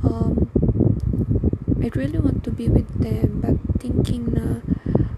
um 0.04 0.48
I 1.84 1.92
really 1.96 2.20
want 2.20 2.44
to 2.46 2.52
be 2.52 2.68
with 2.70 2.88
them 3.00 3.42
but 3.44 3.56
thinking 3.80 4.34
na 4.34 4.64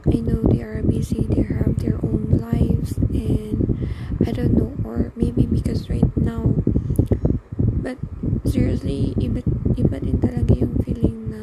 I 0.09 0.19
know 0.21 0.41
they 0.49 0.61
are 0.61 0.81
busy 0.83 1.25
they 1.29 1.43
have 1.43 1.77
their 1.79 1.97
own 2.03 2.41
lives 2.41 2.97
and 3.13 3.87
I 4.25 4.31
don't 4.31 4.53
know 4.57 4.73
or 4.83 5.11
maybe 5.15 5.45
because 5.45 5.89
right 5.89 6.05
now 6.17 6.55
but 7.61 7.97
seriously 8.45 9.13
iba, 9.17 9.41
iba 9.77 9.97
din 10.01 10.17
talaga 10.19 10.53
yung 10.57 10.75
feeling 10.83 11.29
na 11.31 11.41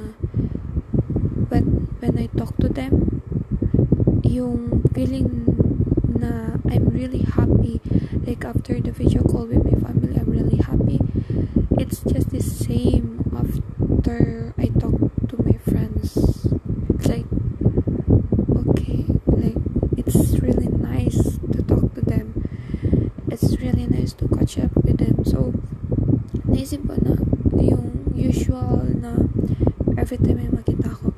but 1.51 1.65
when 2.03 2.15
I 2.19 2.27
talk 2.35 2.57
to 2.63 2.69
them 2.69 3.23
yung 4.27 4.83
feeling 4.93 5.47
na 6.19 6.56
really 6.97 7.23
happy 7.23 7.81
like 8.27 8.45
after 8.45 8.81
the 8.81 8.91
video 8.93 9.23
call 9.23 9.47
with 9.47 9.63
my 9.65 9.77
family 9.79 10.17
I'm 10.19 10.31
really 10.31 10.57
happy. 10.57 10.99
It's 11.79 12.01
just 12.01 12.31
the 12.31 12.41
same 12.43 13.23
after 13.37 14.55
I 14.59 14.67
talk 14.81 14.97
to 15.29 15.37
my 15.43 15.59
friends 15.69 16.17
it's 16.95 17.09
like 17.09 17.27
okay 18.57 19.05
like 19.27 19.59
it's 19.97 20.39
really 20.41 20.69
nice 20.69 21.39
to 21.53 21.63
talk 21.63 21.95
to 21.95 22.01
them 22.01 22.33
it's 23.29 23.57
really 23.59 23.87
nice 23.87 24.13
to 24.15 24.29
catch 24.29 24.59
up 24.59 24.73
with 24.85 24.99
them 24.99 25.25
so 25.25 25.53
naisip 26.47 26.87
ko 26.87 26.95
na 27.03 27.15
yung 27.61 28.13
usual 28.15 28.87
na 28.97 29.27
every 29.99 30.17
time 30.17 30.39
may 30.39 30.49
makita 30.49 30.91
ko 30.95 31.13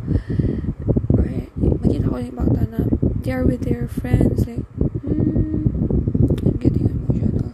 or 1.14 1.27
makita 1.61 2.07
ko 2.09 2.17
yung 2.19 2.37
bata 2.37 2.62
na 2.67 2.81
they 3.23 3.33
are 3.33 3.45
with 3.45 3.62
their 3.69 3.87
friends 3.87 4.47
like 4.49 4.64
hmm, 5.05 5.69
I'm 6.45 6.57
getting 6.59 6.88
emotional 6.88 7.53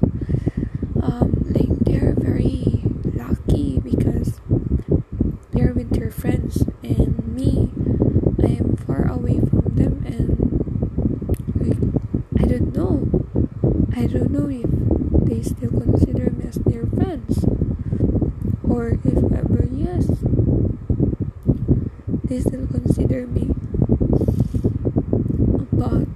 um 1.03 1.29
like 1.51 1.71
they're 1.83 2.15
very 2.17 2.87
lucky 3.05 3.81
because 3.83 4.39
they're 5.53 5.75
with 5.75 5.91
their 5.93 6.11
friends 6.25 6.65
and 6.83 7.37
me 7.37 7.69
don't 14.15 14.31
know 14.31 14.49
if 14.49 14.71
they 15.27 15.43
still 15.43 15.71
consider 15.71 16.31
me 16.31 16.47
as 16.47 16.55
their 16.55 16.87
friends. 16.87 17.45
Or 18.63 18.91
if 19.03 19.19
ever 19.19 19.67
yes, 19.73 20.07
they 22.23 22.39
still 22.39 22.69
consider 22.69 23.27
me. 23.27 23.51
But, 25.75 26.07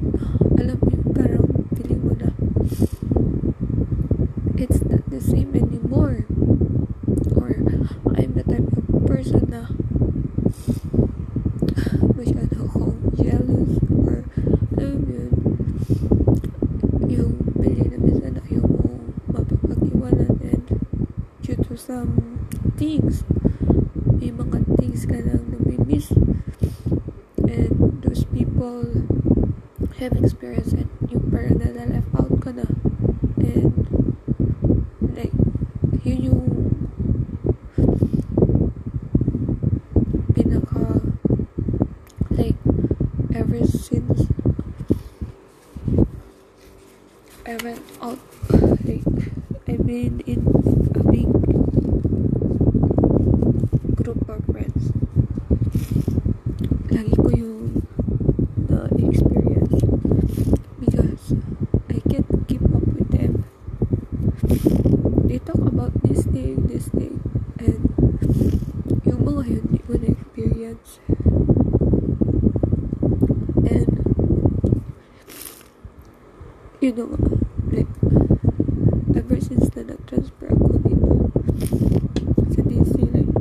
alam 0.62 0.78
mo 0.78 0.86
yun, 0.94 1.10
parang 1.10 1.66
feeling 1.74 2.06
mo 2.06 2.14
na 2.14 2.30
it's 4.54 4.78
not 4.86 5.02
the 5.10 5.18
same 5.18 5.58
anymore. 5.58 6.22
Or, 7.34 7.50
I'm 8.14 8.38
the 8.38 8.46
type 8.46 8.70
of 8.78 8.86
person 9.10 9.42
na 9.50 9.66
masyado 12.14 12.62
akong 12.62 12.98
jealous 13.18 13.74
or 13.90 14.22
alam 14.78 14.98
mo 15.02 15.10
yun, 15.10 15.32
yung 17.08 17.34
pili 17.58 17.88
na 17.88 17.98
minsan 17.98 18.36
na 18.36 18.42
ayaw 18.46 18.66
mo 18.68 19.00
mapapag-iwanan 19.32 20.38
and 20.44 20.64
due 21.42 21.56
to 21.56 21.74
some 21.74 22.38
things, 22.76 23.24
may 24.20 24.28
mga 24.28 24.60
things 24.76 25.08
ka 25.08 25.18
lang 25.18 25.42
namimiss 25.50 26.12
and 27.48 27.74
those 28.04 28.28
people 28.30 28.84
have 29.98 30.14
experienced 30.20 30.76
it 30.76 30.86
yung 31.10 31.24
parang 31.32 31.58
na-left 31.58 32.12
out 32.14 32.34
ka 32.44 32.50
na 32.52 32.66
and 33.40 33.72
like 35.16 35.34
yun 36.04 36.28
yung 36.28 36.44
pinaka 40.36 41.02
like 42.30 42.58
ever 43.34 43.64
since 43.66 44.28
I 47.46 47.56
went 47.62 47.82
out 48.00 48.18
like 48.84 49.04
I've 49.68 49.86
been 49.86 50.20
in 50.26 50.40
a 50.94 51.02
big 51.12 51.28
group 53.96 54.28
of 54.28 54.40
friends. 54.48 54.82
Lagi 56.88 57.14
ko 57.16 57.28
yung 57.32 57.82
na-experience 58.68 59.80
because 60.80 61.24
I 61.88 61.98
can't 62.08 62.28
keep 62.48 62.64
up 62.64 62.84
with 62.84 63.08
them. 63.12 63.44
They 65.28 65.38
talk 65.38 65.60
about 65.60 65.92
this 66.02 66.24
thing, 66.26 66.66
this 66.68 66.88
thing 66.88 67.20
and 67.58 67.82
yung 69.04 69.20
mga 69.24 69.42
yun 69.48 69.66
ko 69.82 69.92
na-experience 69.98 71.00
and 73.66 73.88
you 76.80 76.92
know 76.94 77.10
like 77.68 77.90
ever 79.18 79.38
since 79.42 79.66
na 79.74 79.82
nag-transfer 79.90 80.48
ako 80.54 80.78
dito 80.86 81.10
sa 82.54 82.60
DC 82.62 82.94
like 83.10 83.32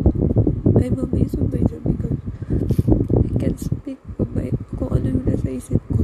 I'm 0.77 0.97
amazed 0.97 1.37
of 1.37 1.53
myself 1.53 1.83
because 1.85 2.17
I 3.13 3.37
can 3.37 3.53
speak 3.57 3.99
of 4.17 4.27
my 4.33 4.49
kung 4.75 4.89
ano 4.91 5.05
yung 5.13 5.23
nasa 5.29 5.53
isip 5.53 5.81
ko 5.93 6.03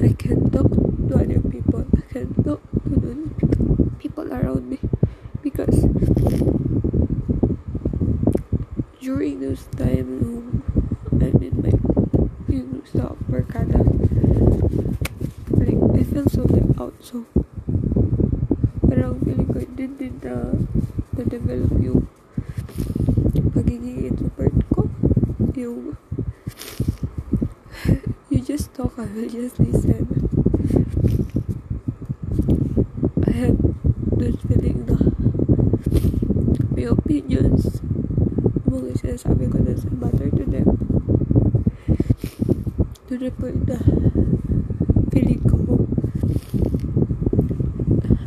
I 0.00 0.16
can 0.16 0.48
talk 0.48 0.72
to 0.72 1.12
other 1.12 1.44
people 1.44 1.84
I 1.92 2.04
can 2.08 2.32
talk 2.40 2.64
to 2.64 2.94
the 2.96 3.12
people 4.00 4.26
around 4.32 4.72
me 4.72 4.80
because 5.44 5.84
during 9.00 9.40
those 9.40 9.64
time 9.76 10.20
nung 10.20 10.64
I'm 11.20 11.40
in 11.40 11.54
my 11.60 11.72
yung 12.48 12.82
sa 12.88 13.12
Mercada 13.28 13.80
like 15.56 15.80
I 15.96 16.02
feel 16.04 16.26
so 16.28 16.44
left 16.48 16.72
out 16.80 16.94
so 17.00 17.24
parang 18.84 19.20
feeling 19.24 19.48
ko 19.48 19.60
din 19.76 19.92
din 19.96 20.14
na 20.20 20.54
na-develop 21.16 21.72
yung 21.80 22.04
pagiging 23.52 24.08
introvert 24.08 24.54
ko 24.72 24.88
yung 25.56 25.96
you 28.28 28.40
just 28.40 28.72
talk 28.76 28.89
I 29.00 29.04
will 29.16 29.30
just 29.30 29.58
listen 29.58 30.04
I 33.26 33.30
have 33.32 33.56
this 34.20 34.36
feeling 34.44 34.84
na 34.84 35.00
may 36.76 36.84
opinions 36.84 37.80
mga 38.68 39.00
sinasabi 39.00 39.48
ko 39.48 39.56
na 39.64 39.72
sa 39.72 39.88
matter 39.96 40.28
to 40.28 40.44
them 40.44 40.68
to 43.08 43.16
the 43.16 43.32
point 43.40 43.64
na 43.64 43.80
feeling 45.08 45.48
ko 45.48 45.88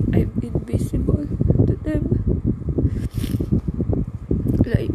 I'm 0.09 0.33
invisible 0.41 1.29
to 1.69 1.73
them 1.85 2.03
like 4.65 4.89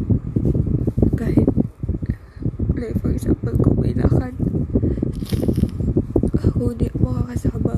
kahit 1.15 1.47
like 2.75 2.99
for 2.99 3.15
example 3.15 3.55
kung 3.63 3.79
may 3.79 3.95
lakad 3.95 4.35
kung 6.59 6.75
hindi 6.75 6.91
ako 6.91 6.99
makakasama 7.07 7.73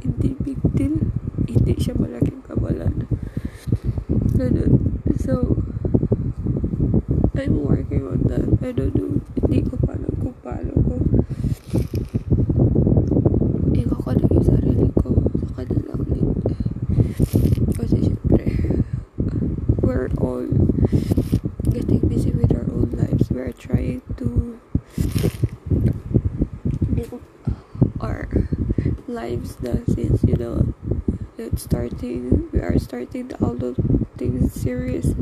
hindi 0.00 0.32
big 0.40 0.60
deal 0.72 0.96
hindi 1.44 1.76
siya 1.76 1.92
malaking 1.92 2.40
kamalan 2.48 3.04
ganun 4.32 4.72
so 5.20 5.60
I'm 7.36 7.60
working 7.60 8.08
on 8.08 8.24
that 8.32 8.48
I 8.64 8.72
don't 8.72 8.96
know 8.96 9.20
hindi 9.44 9.60
ko 9.68 9.76
pa 9.76 9.92
alam 9.92 10.08
kung 10.24 10.36
paano 10.40 10.72
ko 10.72 10.94
ikakalagay 13.76 14.40
yung 14.40 14.48
sarili 14.48 14.88
ko 14.96 15.12
sa 15.52 15.60
kanila 15.60 15.92
ulit 16.00 16.28
kasi 17.76 18.08
syempre 18.08 18.48
we're 19.84 20.08
all 20.16 20.48
getting 21.68 22.00
busy 22.08 22.32
with 22.32 22.56
our 22.56 22.64
own 22.72 22.88
lives 22.96 23.28
we're 23.28 23.52
trying 23.52 24.00
to 24.16 24.56
build 26.96 27.20
our 28.02 28.28
lives 29.12 29.60
na 29.60 29.76
since 29.86 30.24
you 30.24 30.36
know 30.36 30.72
it's 31.36 31.62
starting 31.68 32.48
we 32.52 32.60
are 32.60 32.78
starting 32.78 33.30
all 33.40 33.54
the 33.54 33.76
things 34.16 34.52
serious. 34.52 35.14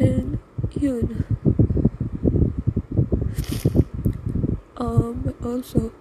And 0.00 0.38
yun. 0.72 1.24
Um 4.76 5.34
also 5.44 5.92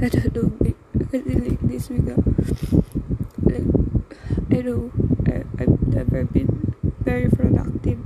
I 0.00 0.08
don't 0.08 0.60
know 0.60 0.74
kasi 1.10 1.34
like 1.34 1.60
this 1.66 1.90
week 1.90 2.06
ah, 2.14 2.20
like 3.44 3.66
I 4.50 4.58
know 4.62 4.90
I, 5.26 5.42
I've 5.58 5.80
never 5.86 6.24
been 6.24 6.74
very 7.02 7.28
productive 7.28 7.98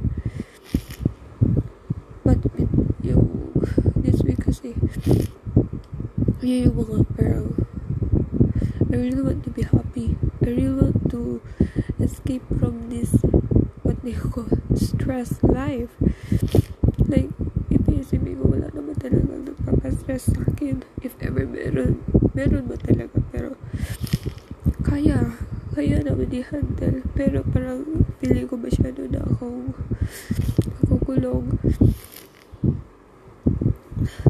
yung 6.44 6.76
mga 6.76 7.08
parang 7.16 7.56
I 8.92 9.00
really 9.00 9.24
want 9.24 9.40
to 9.48 9.50
be 9.50 9.64
happy. 9.64 10.12
I 10.44 10.52
really 10.52 10.76
want 10.76 11.08
to 11.08 11.40
escape 12.04 12.44
from 12.60 12.92
this 12.92 13.16
what 13.80 13.96
they 14.04 14.12
call 14.12 14.46
stress 14.76 15.40
life. 15.40 15.88
Like 17.08 17.32
ipiisipin 17.72 18.36
ko 18.36 18.52
wala 18.52 18.68
naman 18.76 18.92
talagang 19.00 19.48
nagpapastress 19.48 20.36
sa 20.36 20.44
akin. 20.44 20.84
If 21.00 21.16
ever 21.24 21.48
meron 21.48 22.04
meron 22.36 22.68
ba 22.68 22.76
talaga 22.76 23.24
pero 23.32 23.56
kaya 24.84 25.32
kaya 25.72 26.04
naman 26.04 26.28
i-handle 26.28 27.08
pero 27.16 27.40
parang 27.40 28.04
feeling 28.20 28.46
ko 28.46 28.60
masyado 28.60 29.08
na 29.08 29.24
akong 29.24 29.72
nakukulong 30.84 31.56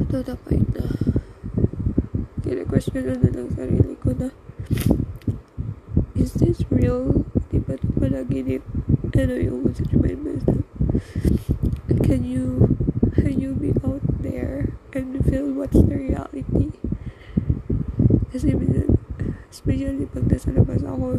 to 0.09 0.23
the 0.23 0.39
point 0.47 0.71
na 0.79 1.04
kina-question 2.55 3.03
na 3.03 3.35
lang 3.35 3.51
sarili 3.59 3.99
ko 3.99 4.15
na 4.15 4.31
is 6.15 6.39
this 6.39 6.63
real? 6.71 7.27
Di 7.51 7.59
ba 7.59 7.75
ito 7.75 7.91
panaginip? 7.99 8.63
Ano 9.11 9.35
yung 9.35 9.75
sa 9.75 9.83
remind 9.91 10.23
myself? 10.23 10.63
Can 12.07 12.23
you 12.23 12.79
can 13.19 13.43
you 13.43 13.59
be 13.59 13.75
out 13.83 14.07
there 14.23 14.71
and 14.95 15.19
feel 15.27 15.51
what's 15.51 15.75
the 15.75 15.99
reality? 15.99 16.79
Kasi 18.31 18.55
minsan, 18.55 19.03
especially 19.51 20.07
pag 20.07 20.31
nasa 20.31 20.55
labas 20.55 20.87
ako, 20.87 21.19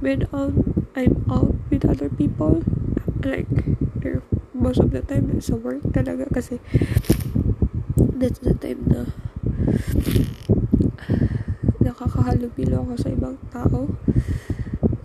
when 0.00 0.24
um, 0.32 0.64
I'm 0.96 1.28
out 1.28 1.52
with 1.68 1.84
other 1.84 2.08
people, 2.08 2.64
like, 3.20 3.52
most 4.56 4.80
of 4.80 4.96
the 4.96 5.04
time 5.04 5.28
sa 5.44 5.60
work 5.60 5.84
talaga 5.92 6.24
kasi 6.32 6.56
that's 8.16 8.40
the 8.40 8.56
time 8.56 8.88
na 8.88 9.12
nakakahalubilo 11.82 12.82
ako 12.82 12.92
sa 12.98 13.08
ibang 13.10 13.36
tao 13.50 13.90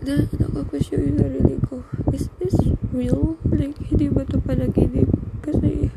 na 0.05 0.23
nakaka-question 0.23 1.03
yung 1.03 1.19
sarili 1.19 1.55
ko. 1.65 1.83
Is 2.15 2.29
this 2.39 2.55
real? 2.95 3.36
like 3.51 3.75
hindi 3.89 4.07
ba 4.07 4.23
ito 4.23 4.39
panaginip? 4.39 5.10
Kasi 5.41 5.91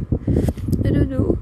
I 0.83 0.89
don't 0.91 1.13
know. 1.13 1.39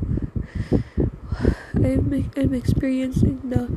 I'm, 1.78 2.10
I'm 2.34 2.52
experiencing 2.52 3.40
the 3.46 3.70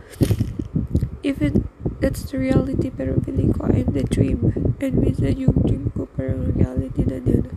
even 1.22 1.70
that's 2.02 2.26
the 2.28 2.41
reality 2.41 2.89
pero 2.89 3.22
feeling 3.22 3.54
ko 3.54 3.70
I'm 3.70 3.94
the 3.94 4.04
dream. 4.04 4.52
And 4.82 4.98
minsan 4.98 5.38
yung 5.38 5.62
dream 5.63 5.94
ko 5.94 6.10
parang 6.17 6.58
reality 6.58 7.06
na 7.06 7.22
din. 7.22 7.48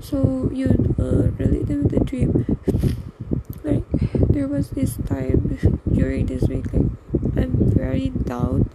So 0.00 0.48
yun 0.54 0.94
uh, 0.96 1.34
related 1.36 1.84
with 1.84 1.92
the 1.92 2.02
dream 2.06 2.46
there 4.40 4.48
was 4.48 4.70
this 4.70 4.96
time 5.04 5.60
during 5.92 6.24
this 6.24 6.48
week 6.48 6.64
like 6.72 6.88
I'm 7.36 7.52
very 7.76 8.08
down 8.08 8.70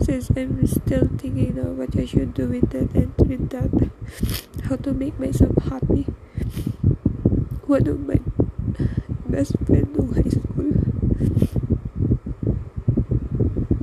since 0.00 0.30
I'm 0.32 0.66
still 0.66 1.04
thinking 1.20 1.58
of 1.58 1.76
what 1.76 1.92
I 1.98 2.06
should 2.06 2.32
do 2.32 2.48
with 2.48 2.70
that 2.70 2.88
and 2.96 3.12
with 3.28 3.50
that. 3.52 3.90
How 4.64 4.76
to 4.76 4.94
make 4.94 5.20
myself 5.20 5.52
happy. 5.68 6.04
One 7.68 7.86
of 7.88 8.00
my 8.08 8.20
best 9.28 9.52
friend 9.68 9.92
nung 9.92 10.16
high 10.16 10.32
school. 10.32 10.72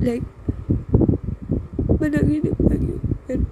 Like 0.02 0.26
managinip 2.02 2.58
lang 2.58 2.82
yun 3.30 3.46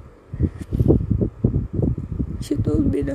she 2.43 2.59
told 2.59 2.91
me 2.91 3.03
na 3.07 3.15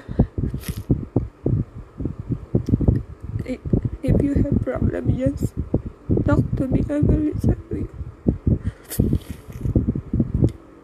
if, 3.46 3.60
if 4.04 4.22
you 4.22 4.34
have 4.36 4.61
problem 4.72 5.36
talk 6.24 6.44
to 6.56 6.64
me 6.68 6.80
I 6.88 7.04
will 7.04 7.24
listen 7.28 7.60
to 7.68 7.76
you 7.76 7.92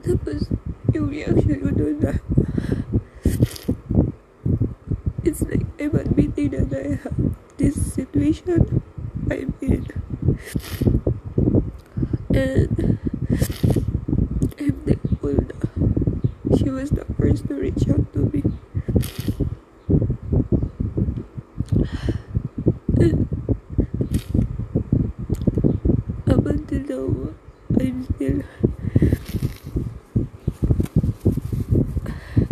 tapos 0.03 0.51
yung 0.91 1.07
reaction 1.07 1.55
ko 1.63 1.69
doon 1.71 1.95
na 2.03 2.13
it's 5.23 5.41
like 5.47 5.63
I'm 5.79 5.95
admitting 5.95 6.51
that 6.51 6.71
I 6.71 6.99
have 7.03 7.35
this 7.57 7.75
situation. 7.93 8.81
I'm 9.29 9.53
in 9.61 9.83
and 12.33 12.99
I'm 14.59 14.77
thankful 14.87 15.35
that 15.35 16.57
she 16.57 16.69
was 16.69 16.89
the 16.91 17.05
first 17.19 17.47
to 17.47 17.55
reach 17.55 17.89
out 17.89 18.07
to 18.13 18.19
me. 18.31 18.43
And 22.99 23.27
up 26.29 26.45
until 26.45 26.81
now, 26.87 27.33
I'm 27.79 28.03
still 28.05 28.41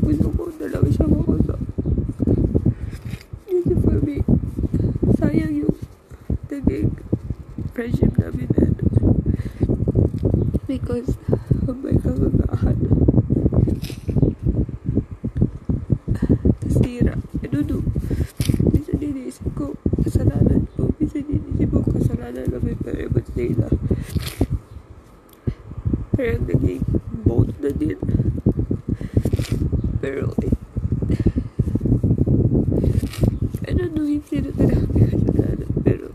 gusto 0.06 0.30
ko 0.38 0.43
talaga 0.54 0.88
siya 0.91 1.06
makausap. 1.10 1.62
Kasi 3.50 3.74
for 3.82 3.98
me, 4.06 4.21
sayang 5.17 5.54
yung 5.65 5.78
naging 6.45 6.93
friendship 7.74 8.13
namin 8.21 8.48
na 8.54 8.69
ano. 8.69 8.86
Because 10.76 11.16
of 11.72 11.76
my 11.80 11.96
kagagahan. 12.04 12.76
Nasira. 16.68 17.16
I 17.16 17.48
don't 17.48 17.64
know. 17.72 17.80
Minsan 18.76 19.00
iniisip 19.00 19.56
ko, 19.56 19.72
kasalanan 20.04 20.68
ko. 20.76 20.92
Minsan 21.00 21.32
iniisip 21.32 21.72
ko, 21.72 21.80
kasalanan 21.96 22.52
namin. 22.52 22.76
Pero 22.84 22.98
I 23.00 23.08
would 23.08 23.28
say 23.32 23.56
na 23.56 23.72
parang 26.12 26.44
naging 26.44 26.84
both 27.24 27.56
na 27.64 27.72
din. 27.72 28.00
Pero 30.04 30.36
eh, 30.44 30.52
I 33.64 33.72
don't 33.72 33.96
know 33.96 34.04
if 34.04 34.28
sino 34.28 34.52
talaga 34.52 34.84
may 34.92 35.08
kasalanan. 35.08 35.72
Pero 35.88 36.12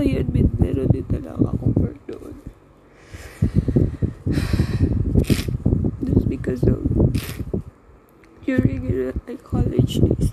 I 0.00 0.16
admit, 0.16 0.48
meron 0.56 0.88
din 0.88 1.04
talaga 1.04 1.52
akong 1.52 1.76
part 1.76 2.00
doon. 2.08 2.40
Just 6.04 6.28
because 6.28 6.62
of 6.64 6.84
during 8.44 8.86
uh, 8.86 9.12
my 9.26 9.34
college 9.36 9.98
days, 9.98 10.30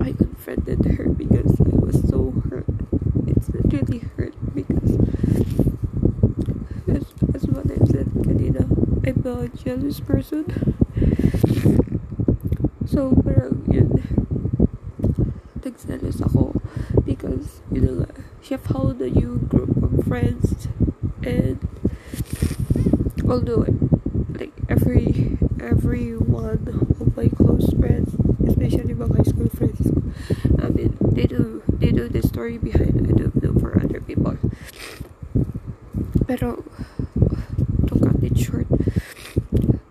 I 0.00 0.12
confronted 0.12 0.84
her 0.86 1.08
because 1.10 1.52
I 1.60 1.74
was 1.76 2.00
so 2.08 2.32
hurt. 2.48 2.64
It's 3.26 3.52
not 3.52 3.66
really 3.68 4.00
hurt 4.16 4.32
because 4.54 4.96
as, 6.88 7.04
as 7.34 7.42
what 7.50 7.68
I 7.68 7.76
said 7.84 8.08
kanina, 8.24 8.64
I'm 9.04 9.20
a 9.26 9.48
jealous 9.70 10.00
person. 10.00 10.42
So 12.90 13.14
parang 13.22 13.62
yun, 13.70 14.02
nagselos 15.62 16.18
ako 16.18 16.58
because 17.06 17.62
you 17.70 17.78
know, 17.78 18.02
she 18.42 18.58
found 18.58 18.98
a 18.98 19.06
new 19.06 19.38
group 19.46 19.70
of 19.78 20.02
friends 20.10 20.66
and 21.22 21.62
although 23.30 23.62
like 24.34 24.50
every 24.66 25.38
every 25.62 26.18
one 26.18 26.66
of 26.66 27.14
my 27.14 27.30
close 27.30 27.70
friends 27.78 28.10
especially 28.50 28.90
my 28.98 29.06
high 29.06 29.22
school 29.22 29.54
friends 29.54 29.86
I 30.58 30.66
mean 30.74 30.98
they 31.14 31.30
do 31.30 31.62
they 31.78 31.94
do 31.94 32.10
the 32.10 32.26
story 32.26 32.58
behind 32.58 32.99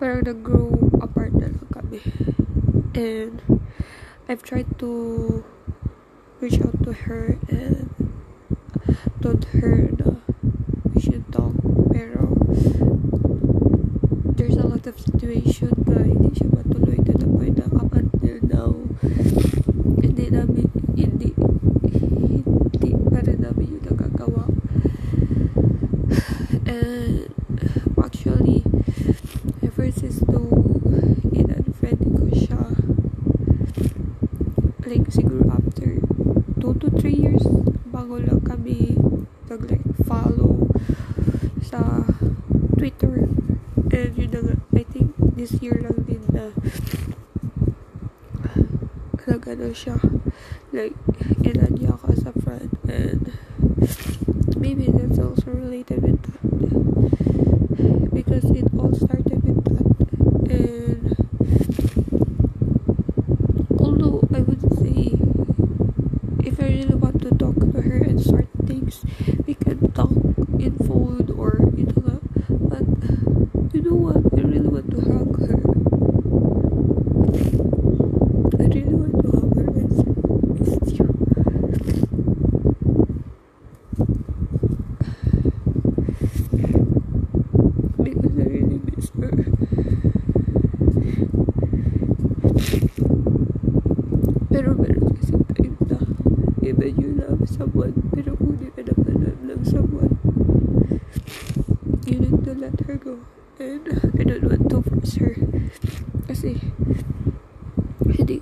parang 0.10 0.26
nag-grow 0.26 0.74
apart 1.06 1.30
na 1.38 1.54
lang 1.54 1.70
kami 1.70 2.02
and 2.98 3.46
I've 4.26 4.42
tried 4.42 4.66
to 4.82 5.46
reach 6.42 6.58
out 6.66 6.82
to 6.82 7.06
her 7.06 7.38
and 7.46 7.94
told 9.22 9.46
her 9.54 9.94
na 10.02 10.18
we 10.90 10.98
should 10.98 11.30
talk 11.30 11.54
pero 11.94 12.26
there's 14.34 14.58
a 14.58 14.66
lot 14.66 14.90
of 14.90 14.98
situation 14.98 15.78
na 15.86 16.02
hindi 16.02 16.34
siya 16.34 16.58
matuloy 16.58 16.89
siya 49.74 49.98
like 50.72 50.96
ilan 51.44 51.72
niya 51.78 51.96
ako 51.96 52.14
as 52.14 52.24
a 52.26 52.34
friend 52.42 52.72
and 52.90 53.32
maybe 54.58 54.86
that's 54.92 55.20
also 55.20 55.52
related 55.52 56.04
with 56.04 56.19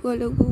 gue 0.08 0.47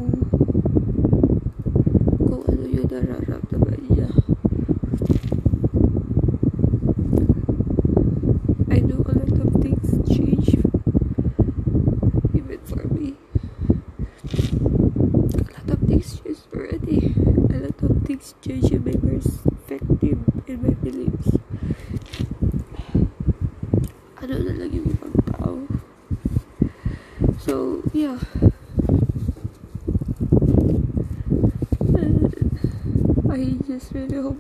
next 33.86 34.10
video 34.10 34.36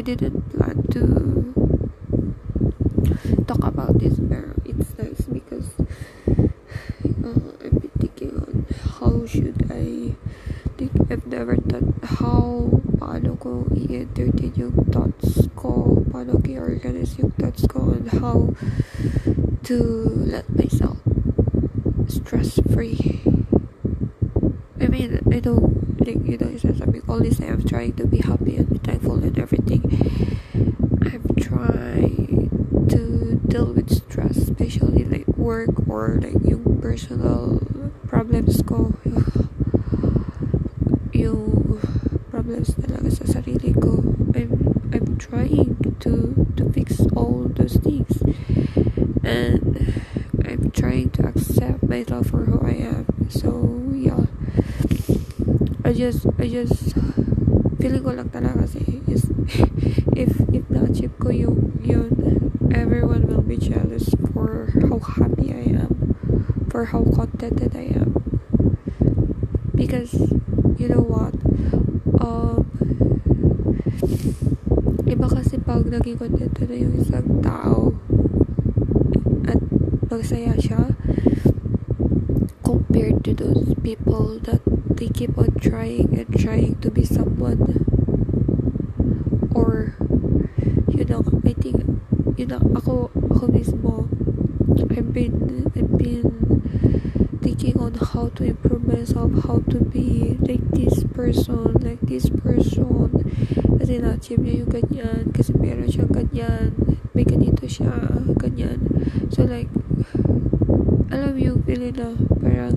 I 0.00 0.02
didn't 0.02 0.48
plan 0.56 0.80
to 0.96 1.52
talk 3.44 3.60
about 3.60 3.98
this 4.00 4.16
but 4.16 4.48
it's 4.64 4.96
nice 4.96 5.20
because 5.28 5.68
uh, 5.76 7.52
I've 7.60 7.76
been 7.76 7.92
thinking 8.00 8.32
on 8.40 8.64
how 8.96 9.26
should 9.26 9.60
I 9.68 10.16
think. 10.80 10.96
I've 11.12 11.26
never 11.26 11.52
thought 11.68 11.84
how 12.16 12.80
paano 12.96 13.36
ko 13.44 13.68
i-entertain 13.76 14.56
yung 14.56 14.72
thoughts 14.88 15.52
ko 15.52 16.00
paano 16.08 16.40
ko 16.40 16.48
i-organize 16.48 17.20
yung 17.20 17.36
thoughts 17.36 17.68
ko 17.68 17.92
on 17.92 18.08
how 18.24 18.56
to 19.68 19.76
let 20.24 20.48
myself 20.56 20.96
stress 22.08 22.56
free 22.72 23.20
I 24.80 24.88
mean 24.88 25.20
I 25.28 25.44
don't 25.44 25.79
you 26.06 26.38
know 26.38 26.56
something 26.56 27.02
all 27.08 27.20
this 27.20 27.40
I'm 27.40 27.66
trying 27.66 27.94
to 27.94 28.06
be 28.06 28.18
happy 28.18 28.56
and 28.56 28.68
be 28.68 28.78
thankful 28.78 29.22
and 29.22 29.38
everything. 29.38 29.82
I'm 31.02 31.24
trying 31.40 32.86
to 32.88 33.34
deal 33.46 33.72
with 33.72 33.90
stress 33.90 34.36
especially 34.36 35.04
like 35.04 35.26
work 35.36 35.88
or 35.88 36.18
like 36.22 36.36
yung 36.44 36.80
personal 36.80 37.60
problems 38.06 38.62
ko 38.62 38.94
yung 41.12 41.49
just 56.00 56.24
I 56.40 56.48
just 56.48 56.96
feeling 57.76 58.00
ko 58.00 58.16
lang 58.16 58.32
talaga 58.32 58.64
kasi 58.64 59.04
is 59.04 59.28
if 60.16 60.32
if 60.48 60.64
na-achieve 60.72 61.12
ko 61.20 61.28
yung 61.28 61.76
yun 61.84 62.08
everyone 62.72 63.28
will 63.28 63.44
be 63.44 63.60
jealous 63.60 64.08
for 64.32 64.72
how 64.80 64.96
happy 64.96 65.52
I 65.52 65.76
am 65.84 66.16
for 66.72 66.88
how 66.88 67.04
contented 67.04 67.76
I 67.76 67.92
am. 67.92 68.16
Because 69.76 70.16
you 70.80 70.88
know 70.88 71.04
what? 71.04 71.36
Um 72.16 72.64
iba 75.04 75.28
kasi 75.28 75.60
pag 75.60 75.84
naging 75.84 76.16
contented 76.16 76.64
na 76.64 76.76
yung 76.80 76.96
isang 76.96 77.44
tao 77.44 77.92
at 79.44 79.60
magsaya 80.08 80.56
siya 80.56 80.96
compared 82.64 83.20
to 83.20 83.36
those 83.36 83.76
people 83.84 84.40
that 84.48 84.64
they 84.96 85.08
keep 85.08 85.36
on 85.38 85.54
trying 85.60 86.18
and 86.18 86.28
trying 86.38 86.74
to 86.80 86.90
be 86.90 87.04
someone. 87.04 87.86
Or 89.54 89.94
you 90.88 91.04
know 91.04 91.24
I 91.44 91.52
think 91.52 91.84
you 92.36 92.46
know 92.46 92.60
ako 92.76 93.10
ako 93.30 93.44
mismo 93.52 94.08
I've 94.90 95.12
been 95.12 95.70
I've 95.76 95.96
been 95.96 96.28
thinking 97.42 97.78
on 97.78 97.94
how 97.94 98.28
to 98.36 98.44
improve 98.44 98.86
myself 98.86 99.32
how 99.46 99.62
to 99.70 99.78
be 99.80 100.36
like 100.40 100.64
this 100.70 101.04
person 101.14 101.74
like 101.80 102.00
this 102.02 102.28
person. 102.28 103.10
Kasi 103.80 103.96
na-achieve 103.96 104.44
niya 104.44 104.54
yung 104.60 104.72
ganyan 104.72 105.22
kasi 105.32 105.56
meron 105.56 105.88
siyang 105.88 106.12
ganyan 106.12 106.76
may 107.16 107.24
ganito 107.24 107.64
siya 107.64 107.90
ganyan. 108.36 108.84
So 109.32 109.48
like 109.48 109.72
alam 111.10 111.34
yung 111.40 111.64
feeling 111.64 111.96
na 111.96 112.14
parang 112.38 112.76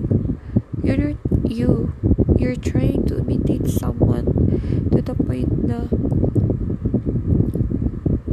you're 0.82 1.14
you 1.44 1.92
you're 2.38 2.56
trying 2.56 3.06
to 3.06 3.18
imitate 3.18 3.68
someone 3.68 4.26
to 4.92 5.02
the 5.02 5.14
point 5.14 5.68
that 5.68 5.88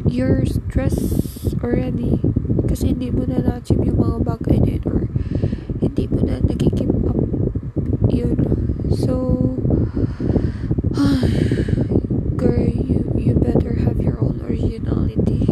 you're 0.07 0.45
stressed 0.45 1.55
already 1.63 2.19
kasi 2.67 2.95
hindi 2.95 3.11
mo 3.11 3.27
na 3.27 3.43
na-achieve 3.43 3.83
yung 3.83 3.99
mga 3.99 4.17
bagay 4.23 4.57
na 4.63 4.79
or 4.87 5.07
hindi 5.83 6.07
mo 6.07 6.23
na 6.23 6.39
nagigip 6.39 6.87
up 7.03 7.19
yun. 8.07 8.39
So 8.95 9.55
girl 12.39 12.67
you, 12.67 13.11
you 13.15 13.35
better 13.35 13.75
have 13.83 13.99
your 13.99 14.19
own 14.23 14.39
originality. 14.43 15.47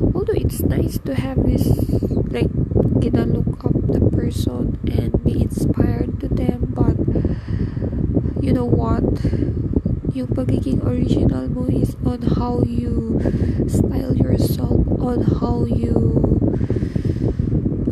Although 0.00 0.36
it's 0.36 0.60
nice 0.64 0.96
to 1.04 1.14
have 1.14 1.44
this 1.44 1.68
like 2.32 2.48
gonna 3.00 3.28
look 3.28 3.60
up 3.60 3.67
the 3.67 3.67
person 4.18 4.74
and 4.90 5.14
be 5.22 5.42
inspired 5.46 6.18
to 6.18 6.26
them 6.26 6.74
but 6.74 6.98
you 8.42 8.50
know 8.52 8.66
what? 8.66 9.06
Yung 10.10 10.34
pagiging 10.34 10.82
original 10.82 11.46
mo 11.46 11.70
is 11.70 11.94
on 12.02 12.22
how 12.34 12.66
you 12.66 13.22
style 13.70 14.18
yourself 14.18 14.82
on 14.98 15.22
how 15.38 15.62
you 15.70 16.18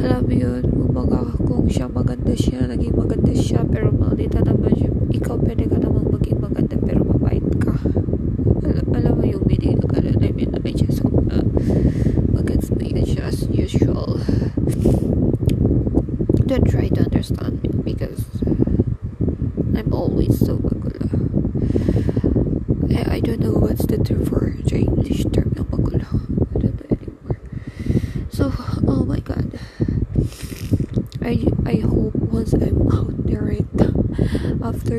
alam 0.02 0.26
yun 0.28 0.66
kumbaga 0.66 1.30
kung 1.46 1.70
siya 1.70 1.86
maganda 1.86 2.34
siya 2.34 2.66
naging 2.66 2.98
maganda 2.98 3.30
siya 3.30 3.62
pero 3.62 3.94
maldita 3.94 4.42
naman 4.42 4.74
siya 4.74 4.90
ikaw 5.14 5.38
pwede 5.40 5.70
ka 5.70 5.78
namang 5.78 5.95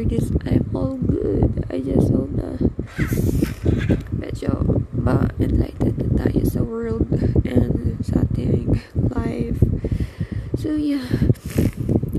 this 0.08 0.32
I'm 0.48 0.72
all 0.74 0.96
good. 0.96 1.68
I 1.68 1.84
just 1.84 2.16
hope 2.16 2.32
na 2.32 2.56
medyo 4.16 4.80
ma-enlighten 4.96 6.00
na 6.00 6.08
tayo 6.16 6.48
sa 6.48 6.64
world 6.64 7.12
and 7.44 8.00
sa 8.00 8.24
ating 8.24 8.80
life. 9.12 9.60
So 10.56 10.80
yeah. 10.80 11.04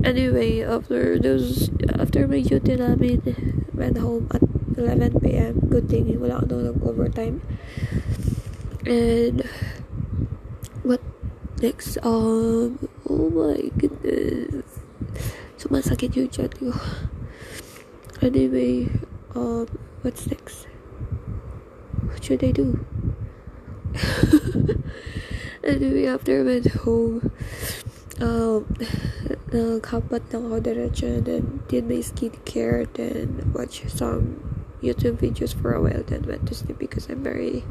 Anyway 0.05 0.61
after 0.61 1.17
those 1.17 1.73
after 1.97 2.29
my 2.29 2.45
duty 2.45 2.77
namin 2.77 3.25
went 3.73 3.97
home 3.97 4.29
at 4.37 4.45
11 4.77 5.19
p.m. 5.25 5.57
good 5.67 5.89
thing 5.89 6.13
wala 6.21 6.45
ako 6.45 6.61
nung 6.61 6.81
overtime. 6.85 7.41
And 8.85 9.41
what 10.85 11.01
next? 11.57 11.97
Um 12.05 12.77
oh 13.09 13.33
my 13.33 13.73
goodness. 13.81 14.77
Sumasakit 15.57 16.13
yung 16.13 16.29
chat 16.29 16.53
ko 16.53 16.69
anyway 18.21 18.87
um 19.35 19.67
what's 20.01 20.27
next? 20.27 20.67
What 22.03 22.23
should 22.23 22.43
I 22.43 22.51
do? 22.51 22.85
Anyway 25.63 26.07
after 26.07 26.39
I 26.39 26.43
went 26.43 26.67
home 26.81 27.31
um 28.19 28.65
naghapat 29.51 30.23
lang 30.33 30.49
ako 30.49 30.57
diretso 30.63 31.21
then 31.21 31.61
did 31.67 31.85
my 31.85 32.01
skincare 32.01 32.87
then 32.95 33.51
watch 33.53 33.83
some 33.85 34.39
YouTube 34.81 35.19
videos 35.19 35.53
for 35.53 35.75
a 35.75 35.81
while 35.83 36.01
then 36.07 36.23
went 36.23 36.47
to 36.47 36.55
sleep 36.55 36.79
because 36.79 37.11
I'm 37.11 37.21
very 37.21 37.67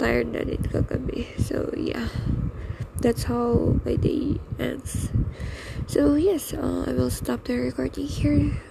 tired 0.00 0.32
na 0.32 0.42
rin 0.42 0.66
kagabi 0.66 1.28
so 1.38 1.70
yeah. 1.76 2.08
That's 3.02 3.26
how 3.26 3.82
my 3.82 3.98
day 3.98 4.38
ends. 4.62 5.10
So 5.90 6.14
yes 6.14 6.54
uh, 6.54 6.86
I 6.86 6.94
will 6.94 7.10
stop 7.10 7.44
the 7.44 7.58
recording 7.58 8.06
here 8.06 8.62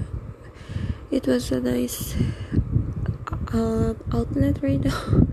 it 1.12 1.28
was 1.28 1.52
a 1.52 1.60
nice 1.60 2.16
uh, 3.54 3.94
outlet 4.14 4.64
right 4.64 4.80
now. 4.80 5.28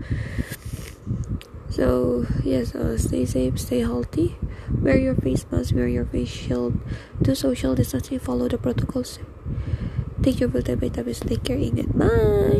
so 1.69 2.25
yes, 2.43 2.75
uh, 2.75 2.97
stay 2.97 3.25
safe, 3.25 3.59
stay 3.59 3.79
healthy. 3.79 4.37
Wear 4.69 4.97
your 4.97 5.15
face 5.15 5.45
mask, 5.51 5.73
wear 5.73 5.87
your 5.87 6.05
face 6.05 6.29
shield. 6.29 6.79
Do 7.21 7.33
social 7.33 7.75
distancing, 7.75 8.19
follow 8.19 8.47
the 8.47 8.57
protocols. 8.57 9.19
Thank 10.21 10.41
you 10.41 10.49
for 10.49 10.61
the 10.61 10.75
vitamins. 10.75 11.21
Take 11.21 11.43
care, 11.43 11.57
Ingat. 11.57 11.95
Bye. 11.97 12.59